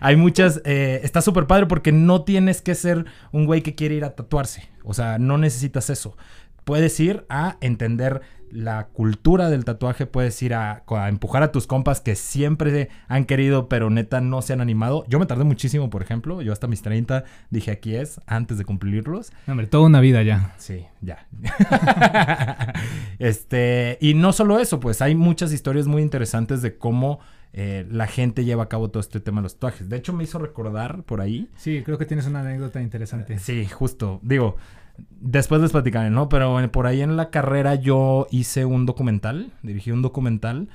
hay 0.00 0.16
muchas, 0.16 0.62
eh, 0.64 1.00
está 1.02 1.20
súper 1.20 1.46
padre 1.46 1.66
porque 1.66 1.92
no 1.92 2.22
tienes 2.22 2.62
que 2.62 2.74
ser 2.74 3.04
un 3.30 3.44
güey 3.44 3.62
que 3.62 3.74
quiere 3.74 3.96
ir 3.96 4.04
a 4.04 4.14
tatuarse. 4.14 4.68
O 4.84 4.94
sea, 4.94 5.18
no 5.18 5.36
necesitas 5.36 5.90
eso. 5.90 6.16
Puedes 6.64 6.98
ir 7.00 7.26
a 7.28 7.56
entender 7.60 8.22
la 8.54 8.86
cultura 8.86 9.50
del 9.50 9.64
tatuaje, 9.64 10.06
puedes 10.06 10.40
ir 10.40 10.54
a, 10.54 10.84
a, 10.86 11.08
empujar 11.08 11.42
a 11.42 11.50
tus 11.50 11.66
compas 11.66 12.00
que 12.00 12.14
siempre 12.14 12.88
han 13.08 13.24
querido, 13.24 13.68
pero 13.68 13.90
neta 13.90 14.20
no 14.20 14.42
se 14.42 14.52
han 14.52 14.60
animado. 14.60 15.04
Yo 15.08 15.18
me 15.18 15.26
tardé 15.26 15.42
muchísimo, 15.42 15.90
por 15.90 16.02
ejemplo. 16.02 16.40
Yo 16.40 16.52
hasta 16.52 16.68
mis 16.68 16.80
30 16.80 17.24
dije 17.50 17.72
aquí 17.72 17.96
es, 17.96 18.20
antes 18.26 18.56
de 18.56 18.64
cumplirlos. 18.64 19.32
Hombre, 19.48 19.66
toda 19.66 19.86
una 19.86 20.00
vida 20.00 20.22
ya. 20.22 20.54
Sí, 20.56 20.86
ya. 21.00 21.26
este, 23.18 23.98
y 24.00 24.14
no 24.14 24.32
solo 24.32 24.60
eso, 24.60 24.78
pues 24.78 25.02
hay 25.02 25.16
muchas 25.16 25.52
historias 25.52 25.88
muy 25.88 26.02
interesantes 26.02 26.62
de 26.62 26.78
cómo 26.78 27.18
eh, 27.52 27.86
la 27.90 28.06
gente 28.06 28.44
lleva 28.44 28.64
a 28.64 28.68
cabo 28.68 28.90
todo 28.90 29.00
este 29.00 29.18
tema 29.18 29.40
de 29.40 29.44
los 29.44 29.54
tatuajes. 29.54 29.88
De 29.88 29.96
hecho, 29.96 30.12
me 30.12 30.22
hizo 30.22 30.38
recordar 30.38 31.02
por 31.02 31.20
ahí. 31.20 31.50
Sí, 31.56 31.82
creo 31.84 31.98
que 31.98 32.06
tienes 32.06 32.26
una 32.26 32.40
anécdota 32.40 32.80
interesante. 32.80 33.38
Sí, 33.38 33.66
justo. 33.66 34.20
Digo, 34.22 34.56
Después 34.96 35.60
les 35.60 35.72
platicaré, 35.72 36.10
¿no? 36.10 36.28
Pero 36.28 36.70
por 36.70 36.86
ahí 36.86 37.00
en 37.02 37.16
la 37.16 37.30
carrera 37.30 37.74
yo 37.74 38.26
hice 38.30 38.64
un 38.64 38.86
documental, 38.86 39.52
dirigí 39.62 39.90
un 39.90 40.02
documental 40.02 40.68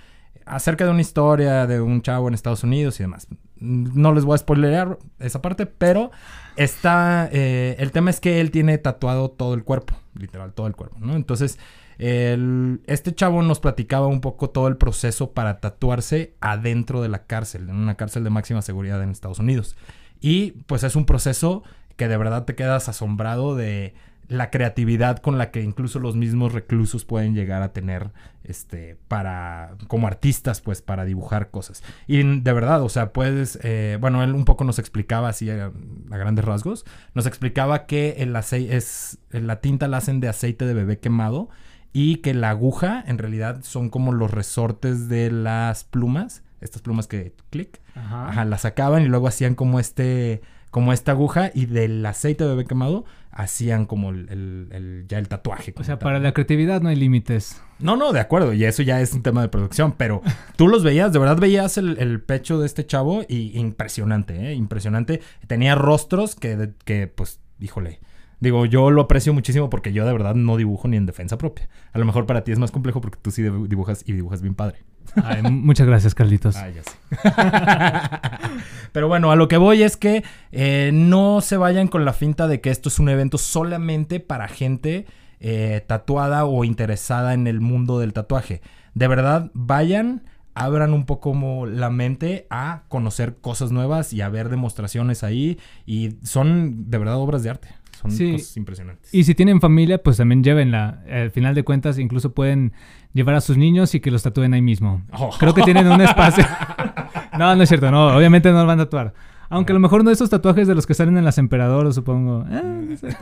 acerca 0.45 0.85
de 0.85 0.91
una 0.91 1.01
historia 1.01 1.67
de 1.67 1.79
un 1.79 2.01
chavo 2.01 2.27
en 2.27 2.33
Estados 2.33 2.63
Unidos 2.63 2.99
y 2.99 3.03
demás. 3.03 3.27
No 3.59 4.13
les 4.13 4.25
voy 4.25 4.35
a 4.35 4.37
spoilerear 4.39 4.97
esa 5.19 5.41
parte, 5.41 5.65
pero 5.65 6.11
está... 6.55 7.29
Eh, 7.31 7.75
el 7.79 7.91
tema 7.91 8.09
es 8.09 8.19
que 8.19 8.41
él 8.41 8.51
tiene 8.51 8.77
tatuado 8.77 9.29
todo 9.29 9.53
el 9.53 9.63
cuerpo, 9.63 9.95
literal, 10.15 10.53
todo 10.53 10.67
el 10.67 10.75
cuerpo, 10.75 10.97
¿no? 10.99 11.15
Entonces, 11.15 11.59
este 11.99 13.13
chavo 13.13 13.41
nos 13.41 13.59
platicaba 13.59 14.07
un 14.07 14.21
poco 14.21 14.49
todo 14.49 14.67
el 14.69 14.77
proceso 14.77 15.31
para 15.33 15.59
tatuarse 15.59 16.33
adentro 16.39 17.01
de 17.01 17.09
la 17.09 17.25
cárcel, 17.25 17.69
en 17.69 17.75
una 17.75 17.95
cárcel 17.95 18.23
de 18.23 18.29
máxima 18.29 18.61
seguridad 18.61 19.03
en 19.03 19.09
Estados 19.09 19.39
Unidos. 19.39 19.75
Y 20.21 20.51
pues 20.67 20.83
es 20.83 20.95
un 20.95 21.05
proceso 21.05 21.63
que 21.97 22.07
de 22.07 22.17
verdad 22.17 22.45
te 22.45 22.55
quedas 22.55 22.87
asombrado 22.87 23.55
de 23.55 23.93
la 24.29 24.51
creatividad 24.51 25.17
con 25.17 25.37
la 25.37 25.49
que 25.49 25.61
incluso 25.61 25.99
los 25.99 26.15
mismos 26.15 26.53
reclusos 26.53 27.03
pueden 27.03 27.33
llegar 27.33 27.63
a 27.63 27.73
tener 27.73 28.11
este 28.43 28.95
para 29.07 29.75
como 29.87 30.05
artistas 30.05 30.61
pues 30.61 30.83
para 30.83 31.03
dibujar 31.03 31.49
cosas 31.49 31.83
y 32.05 32.21
de 32.21 32.53
verdad 32.53 32.83
o 32.83 32.89
sea 32.89 33.11
puedes 33.11 33.57
eh, 33.63 33.97
bueno 33.99 34.23
él 34.23 34.35
un 34.35 34.45
poco 34.45 34.63
nos 34.63 34.77
explicaba 34.77 35.29
así 35.29 35.49
a, 35.49 35.65
a, 36.11 36.17
grandes 36.17 36.45
rasgos 36.45 36.85
nos 37.15 37.25
explicaba 37.25 37.87
que 37.87 38.17
el 38.19 38.35
aceite 38.35 38.77
es 38.77 39.17
la 39.31 39.61
tinta 39.61 39.87
la 39.87 39.97
hacen 39.97 40.19
de 40.19 40.29
aceite 40.29 40.65
de 40.65 40.75
bebé 40.75 40.99
quemado 40.99 41.49
y 41.93 42.17
que 42.17 42.33
la 42.33 42.51
aguja 42.51 43.03
en 43.07 43.17
realidad 43.17 43.61
son 43.63 43.89
como 43.89 44.11
los 44.11 44.31
resortes 44.31 45.09
de 45.09 45.31
las 45.31 45.83
plumas 45.83 46.43
estas 46.61 46.81
plumas 46.81 47.07
que 47.07 47.33
clic 47.49 47.79
Ajá. 47.95 48.29
ajá, 48.29 48.45
las 48.45 48.61
sacaban 48.61 49.03
y 49.03 49.07
luego 49.07 49.27
hacían 49.27 49.55
como 49.55 49.79
este 49.79 50.41
como 50.71 50.93
esta 50.93 51.13
aguja 51.13 51.51
y 51.53 51.65
del 51.65 52.05
aceite 52.05 52.43
de 52.43 52.51
bebé 52.51 52.65
quemado 52.65 53.05
hacían 53.31 53.85
como 53.85 54.09
el, 54.09 54.27
el, 54.29 54.67
el 54.71 55.05
ya 55.07 55.17
el 55.17 55.27
tatuaje. 55.27 55.73
O 55.77 55.83
sea, 55.83 55.97
tal. 55.97 56.03
para 56.03 56.19
la 56.19 56.33
creatividad 56.33 56.81
no 56.81 56.89
hay 56.89 56.95
límites. 56.95 57.61
No, 57.79 57.95
no, 57.95 58.11
de 58.11 58.19
acuerdo, 58.19 58.53
y 58.53 58.65
eso 58.65 58.83
ya 58.83 58.99
es 59.01 59.13
un 59.13 59.23
tema 59.23 59.41
de 59.41 59.47
producción, 59.47 59.93
pero 59.97 60.21
tú 60.57 60.67
los 60.67 60.83
veías, 60.83 61.13
de 61.13 61.19
verdad 61.19 61.37
veías 61.37 61.77
el, 61.77 61.97
el 61.99 62.21
pecho 62.21 62.59
de 62.59 62.65
este 62.65 62.85
chavo 62.85 63.23
y 63.27 63.57
impresionante, 63.57 64.51
¿eh? 64.51 64.53
impresionante. 64.53 65.21
Tenía 65.47 65.75
rostros 65.75 66.35
que, 66.35 66.71
que, 66.85 67.07
pues, 67.07 67.39
híjole. 67.59 67.99
Digo, 68.39 68.65
yo 68.65 68.89
lo 68.89 69.01
aprecio 69.01 69.33
muchísimo 69.33 69.69
porque 69.69 69.91
yo 69.91 70.05
de 70.05 70.13
verdad 70.13 70.35
no 70.35 70.55
dibujo 70.55 70.87
ni 70.87 70.97
en 70.97 71.05
defensa 71.05 71.37
propia. 71.37 71.67
A 71.91 71.99
lo 71.99 72.05
mejor 72.05 72.25
para 72.25 72.43
ti 72.43 72.51
es 72.51 72.59
más 72.59 72.71
complejo 72.71 73.01
porque 73.01 73.19
tú 73.21 73.31
sí 73.31 73.43
dibujas 73.43 74.03
y 74.05 74.13
dibujas 74.13 74.41
bien 74.41 74.55
padre. 74.55 74.79
Ay, 75.23 75.41
muchas 75.43 75.87
gracias, 75.87 76.15
Carlitos. 76.15 76.55
Ah, 76.55 76.69
ya 76.69 76.83
sé. 76.83 76.91
Pero 78.91 79.07
bueno, 79.07 79.31
a 79.31 79.35
lo 79.35 79.47
que 79.47 79.57
voy 79.57 79.83
es 79.83 79.97
que 79.97 80.23
eh, 80.51 80.91
no 80.93 81.41
se 81.41 81.57
vayan 81.57 81.87
con 81.87 82.05
la 82.05 82.13
finta 82.13 82.47
de 82.47 82.61
que 82.61 82.69
esto 82.69 82.89
es 82.89 82.99
un 82.99 83.09
evento 83.09 83.37
solamente 83.37 84.19
para 84.19 84.47
gente 84.47 85.05
eh, 85.39 85.83
tatuada 85.87 86.45
o 86.45 86.63
interesada 86.63 87.33
en 87.33 87.47
el 87.47 87.61
mundo 87.61 87.99
del 87.99 88.13
tatuaje. 88.13 88.61
De 88.93 89.07
verdad, 89.07 89.51
vayan, 89.53 90.23
abran 90.53 90.93
un 90.93 91.05
poco 91.05 91.31
como 91.31 91.65
la 91.65 91.89
mente 91.89 92.47
a 92.49 92.83
conocer 92.87 93.37
cosas 93.37 93.71
nuevas 93.71 94.13
y 94.13 94.21
a 94.21 94.29
ver 94.29 94.49
demostraciones 94.49 95.23
ahí. 95.23 95.59
Y 95.85 96.17
son 96.23 96.89
de 96.89 96.97
verdad 96.97 97.17
obras 97.17 97.43
de 97.43 97.49
arte. 97.49 97.69
Son 97.99 98.11
Sí. 98.11 98.31
cosas 98.31 98.55
impresionantes. 98.55 99.13
Y 99.13 99.25
si 99.25 99.35
tienen 99.35 99.59
familia, 99.59 100.01
pues 100.01 100.15
también 100.15 100.41
llévenla. 100.41 101.03
Al 101.11 101.31
final 101.31 101.53
de 101.53 101.63
cuentas, 101.63 101.99
incluso 101.99 102.33
pueden 102.33 102.71
llevar 103.13 103.35
a 103.35 103.41
sus 103.41 103.57
niños 103.57 103.93
y 103.93 103.99
que 103.99 104.09
los 104.09 104.23
tatúen 104.23 104.53
ahí 104.53 104.61
mismo. 104.61 105.01
Oh. 105.11 105.31
Creo 105.37 105.53
que 105.53 105.63
tienen 105.63 105.85
un 105.87 105.99
espacio. 105.99 106.45
no, 107.37 107.55
no 107.57 107.61
es 107.63 107.67
cierto, 107.67 107.91
no, 107.91 108.15
obviamente 108.15 108.51
no 108.51 108.61
lo 108.61 108.67
van 108.67 108.79
a 108.79 108.85
tatuar. 108.85 109.13
Aunque 109.49 109.73
a 109.73 109.75
lo 109.75 109.79
mejor 109.81 110.03
de 110.05 110.13
esos 110.13 110.29
tatuajes 110.29 110.65
de 110.67 110.75
los 110.75 110.87
que 110.87 110.93
salen 110.93 111.17
en 111.17 111.25
las 111.25 111.37
Emperador, 111.39 111.93
supongo. 111.93 112.45
Eh, 112.49 112.85
no 112.89 112.95
sé. 112.97 113.09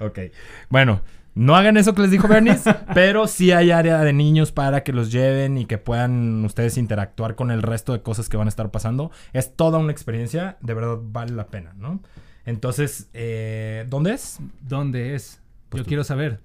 Ok. 0.00 0.18
Bueno, 0.70 1.02
no 1.40 1.56
hagan 1.56 1.76
eso 1.78 1.94
que 1.94 2.02
les 2.02 2.10
dijo 2.10 2.28
Bernice, 2.28 2.74
pero 2.94 3.26
sí 3.26 3.50
hay 3.50 3.70
área 3.70 3.98
de 4.00 4.12
niños 4.12 4.52
para 4.52 4.82
que 4.84 4.92
los 4.92 5.10
lleven 5.10 5.56
y 5.56 5.64
que 5.64 5.78
puedan 5.78 6.44
ustedes 6.44 6.76
interactuar 6.76 7.34
con 7.34 7.50
el 7.50 7.62
resto 7.62 7.92
de 7.94 8.02
cosas 8.02 8.28
que 8.28 8.36
van 8.36 8.46
a 8.46 8.50
estar 8.50 8.70
pasando. 8.70 9.10
Es 9.32 9.56
toda 9.56 9.78
una 9.78 9.90
experiencia, 9.92 10.58
de 10.60 10.74
verdad 10.74 10.98
vale 11.02 11.32
la 11.32 11.46
pena, 11.46 11.72
¿no? 11.78 12.00
Entonces, 12.44 13.08
eh, 13.14 13.86
¿dónde 13.88 14.12
es? 14.12 14.38
¿Dónde 14.60 15.14
es? 15.14 15.40
Pues 15.70 15.80
Yo 15.80 15.84
tú. 15.84 15.88
quiero 15.88 16.04
saber. 16.04 16.40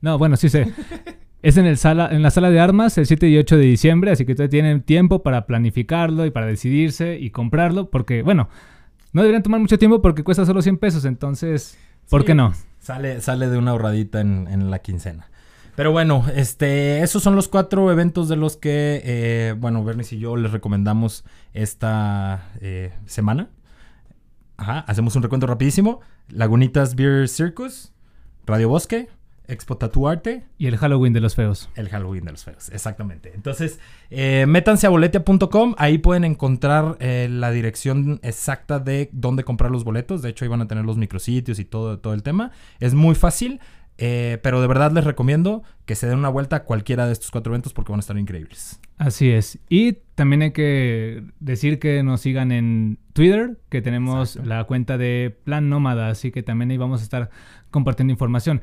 No, 0.00 0.16
bueno, 0.18 0.36
sí 0.36 0.48
sé. 0.48 0.72
Es 1.42 1.56
en, 1.58 1.66
el 1.66 1.76
sala, 1.76 2.08
en 2.10 2.22
la 2.22 2.30
sala 2.30 2.50
de 2.50 2.58
armas 2.58 2.98
el 2.98 3.06
7 3.06 3.28
y 3.28 3.38
8 3.38 3.56
de 3.58 3.62
diciembre, 3.64 4.10
así 4.10 4.24
que 4.24 4.32
ustedes 4.32 4.50
tienen 4.50 4.82
tiempo 4.82 5.22
para 5.22 5.46
planificarlo 5.46 6.26
y 6.26 6.30
para 6.32 6.46
decidirse 6.46 7.18
y 7.20 7.30
comprarlo, 7.30 7.88
porque, 7.88 8.22
bueno, 8.22 8.48
no 9.12 9.22
deberían 9.22 9.44
tomar 9.44 9.60
mucho 9.60 9.78
tiempo 9.78 10.02
porque 10.02 10.24
cuesta 10.24 10.44
solo 10.44 10.60
100 10.60 10.78
pesos, 10.78 11.04
entonces, 11.04 11.78
¿por 12.10 12.22
Sí. 12.22 12.26
qué 12.28 12.34
no? 12.34 12.52
Sale, 12.86 13.20
sale 13.20 13.48
de 13.48 13.58
una 13.58 13.72
ahorradita 13.72 14.20
en, 14.20 14.46
en 14.46 14.70
la 14.70 14.78
quincena. 14.78 15.28
Pero 15.74 15.90
bueno, 15.90 16.24
este, 16.36 17.02
esos 17.02 17.20
son 17.20 17.34
los 17.34 17.48
cuatro 17.48 17.90
eventos 17.90 18.28
de 18.28 18.36
los 18.36 18.56
que, 18.56 19.02
eh, 19.04 19.56
bueno, 19.58 19.82
Bernice 19.82 20.14
y 20.14 20.20
yo 20.20 20.36
les 20.36 20.52
recomendamos 20.52 21.24
esta 21.52 22.48
eh, 22.60 22.92
semana. 23.06 23.50
Ajá, 24.56 24.84
hacemos 24.86 25.16
un 25.16 25.24
recuento 25.24 25.48
rapidísimo. 25.48 25.98
Lagunitas 26.28 26.94
Beer 26.94 27.28
Circus, 27.28 27.92
Radio 28.46 28.68
Bosque, 28.68 29.08
Expo 29.48 29.76
Tatuarte, 29.76 30.44
Y 30.58 30.66
el 30.66 30.76
Halloween 30.76 31.12
de 31.12 31.20
los 31.20 31.34
feos. 31.34 31.68
el 31.76 31.88
Halloween 31.88 32.24
de 32.24 32.32
los 32.32 32.44
feos, 32.44 32.68
exactamente. 32.70 33.32
Entonces, 33.34 33.78
eh, 34.10 34.44
métanse 34.48 34.86
a 34.86 34.90
boletia.com, 34.90 35.74
ahí 35.78 35.98
pueden 35.98 36.24
encontrar 36.24 36.96
eh, 37.00 37.28
la 37.30 37.50
dirección 37.50 38.20
exacta 38.22 38.78
de 38.78 39.08
dónde 39.12 39.44
comprar 39.44 39.70
los 39.70 39.84
boletos. 39.84 40.22
De 40.22 40.30
hecho, 40.30 40.44
ahí 40.44 40.48
van 40.48 40.62
a 40.62 40.66
tener 40.68 40.84
los 40.84 40.96
micrositios 40.96 41.58
y 41.58 41.64
todo, 41.64 41.98
todo 41.98 42.14
el 42.14 42.22
tema. 42.22 42.50
Es 42.80 42.94
muy 42.94 43.14
fácil, 43.14 43.60
eh, 43.98 44.38
pero 44.42 44.60
de 44.60 44.66
verdad 44.66 44.92
les 44.92 45.04
recomiendo 45.04 45.62
que 45.86 45.94
se 45.94 46.06
den 46.06 46.18
una 46.18 46.28
vuelta 46.28 46.56
a 46.56 46.64
cualquiera 46.64 47.06
de 47.06 47.12
estos 47.12 47.30
cuatro 47.30 47.52
eventos 47.52 47.72
porque 47.72 47.92
van 47.92 47.98
a 47.98 48.00
estar 48.00 48.18
increíbles. 48.18 48.80
Así 48.98 49.30
es. 49.30 49.58
Y 49.68 49.92
también 50.14 50.42
hay 50.42 50.52
que 50.52 51.22
decir 51.40 51.78
que 51.78 52.02
nos 52.02 52.20
sigan 52.22 52.50
en 52.52 52.98
Twitter, 53.12 53.58
que 53.68 53.82
tenemos 53.82 54.30
Exacto. 54.36 54.48
la 54.48 54.64
cuenta 54.64 54.98
de 54.98 55.36
Plan 55.44 55.68
Nómada, 55.68 56.08
así 56.08 56.30
que 56.32 56.42
también 56.42 56.70
ahí 56.70 56.76
vamos 56.76 57.00
a 57.00 57.04
estar 57.04 57.30
compartiendo 57.70 58.12
información. 58.12 58.60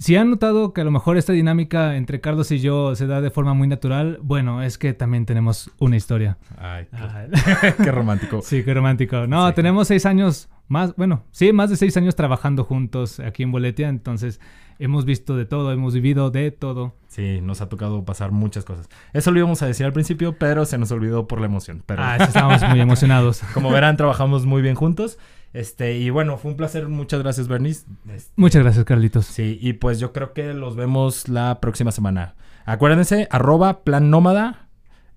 Si 0.00 0.16
han 0.16 0.30
notado 0.30 0.72
que 0.72 0.80
a 0.80 0.84
lo 0.84 0.90
mejor 0.90 1.18
esta 1.18 1.34
dinámica 1.34 1.94
entre 1.96 2.22
Carlos 2.22 2.50
y 2.52 2.58
yo 2.58 2.96
se 2.96 3.06
da 3.06 3.20
de 3.20 3.30
forma 3.30 3.52
muy 3.52 3.68
natural, 3.68 4.18
bueno, 4.22 4.62
es 4.62 4.78
que 4.78 4.94
también 4.94 5.26
tenemos 5.26 5.70
una 5.78 5.94
historia. 5.96 6.38
Ay, 6.56 6.86
qué, 6.90 7.74
qué 7.84 7.92
romántico. 7.92 8.40
sí, 8.42 8.64
qué 8.64 8.72
romántico. 8.72 9.26
No, 9.26 9.46
Sí. 9.48 9.54
tenemos 9.54 9.88
seis 9.88 10.06
años 10.06 10.48
más, 10.68 10.96
bueno, 10.96 11.24
sí, 11.32 11.52
más 11.52 11.68
de 11.68 11.76
seis 11.76 11.96
años 11.98 12.16
trabajando 12.16 12.64
juntos 12.64 13.20
aquí 13.20 13.42
en 13.42 13.52
Boletia, 13.52 13.90
entonces 13.90 14.40
hemos 14.78 15.04
visto 15.04 15.36
de 15.36 15.44
todo, 15.44 15.70
hemos 15.70 15.92
vivido 15.92 16.30
de 16.30 16.50
todo. 16.50 16.94
Sí, 17.08 17.40
nos 17.42 17.60
ha 17.60 17.68
tocado 17.68 18.02
pasar 18.06 18.30
muchas 18.30 18.64
cosas. 18.64 18.88
Eso 19.12 19.30
lo 19.32 19.38
íbamos 19.40 19.60
a 19.62 19.66
decir 19.66 19.84
al 19.84 19.92
principio, 19.92 20.38
pero 20.38 20.64
se 20.64 20.78
nos 20.78 20.90
olvidó 20.92 21.28
por 21.28 21.40
la 21.40 21.46
emoción. 21.46 21.82
Pero 21.84 22.02
Ah, 22.02 22.16
estábamos 22.16 22.62
muy 22.66 22.80
emocionados. 22.80 23.42
como 23.52 23.70
verán, 23.70 23.98
trabajamos 23.98 24.46
muy 24.46 24.62
bien 24.62 24.76
juntos. 24.76 25.18
Este, 25.52 25.98
y 25.98 26.10
bueno, 26.10 26.36
fue 26.36 26.52
un 26.52 26.56
placer. 26.56 26.88
Muchas 26.88 27.20
gracias, 27.20 27.48
Bernice. 27.48 27.86
Este, 28.08 28.32
Muchas 28.36 28.62
gracias, 28.62 28.84
Carlitos. 28.84 29.26
Sí, 29.26 29.58
y 29.60 29.74
pues 29.74 29.98
yo 29.98 30.12
creo 30.12 30.32
que 30.32 30.54
los 30.54 30.76
vemos 30.76 31.28
la 31.28 31.60
próxima 31.60 31.92
semana. 31.92 32.34
Acuérdense, 32.64 33.26
arroba 33.30 33.82
plan 33.82 34.10
nómada 34.10 34.68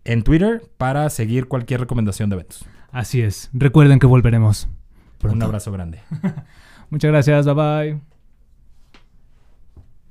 en 0.05 0.23
Twitter 0.23 0.61
para 0.77 1.09
seguir 1.09 1.47
cualquier 1.47 1.81
recomendación 1.81 2.29
de 2.29 2.35
eventos. 2.35 2.65
Así 2.91 3.21
es. 3.21 3.49
Recuerden 3.53 3.99
que 3.99 4.07
volveremos. 4.07 4.67
Un 5.23 5.41
abrazo 5.41 5.71
grande. 5.71 5.99
Muchas 6.89 7.11
gracias. 7.11 7.45
Bye 7.45 7.53
bye. 7.53 8.12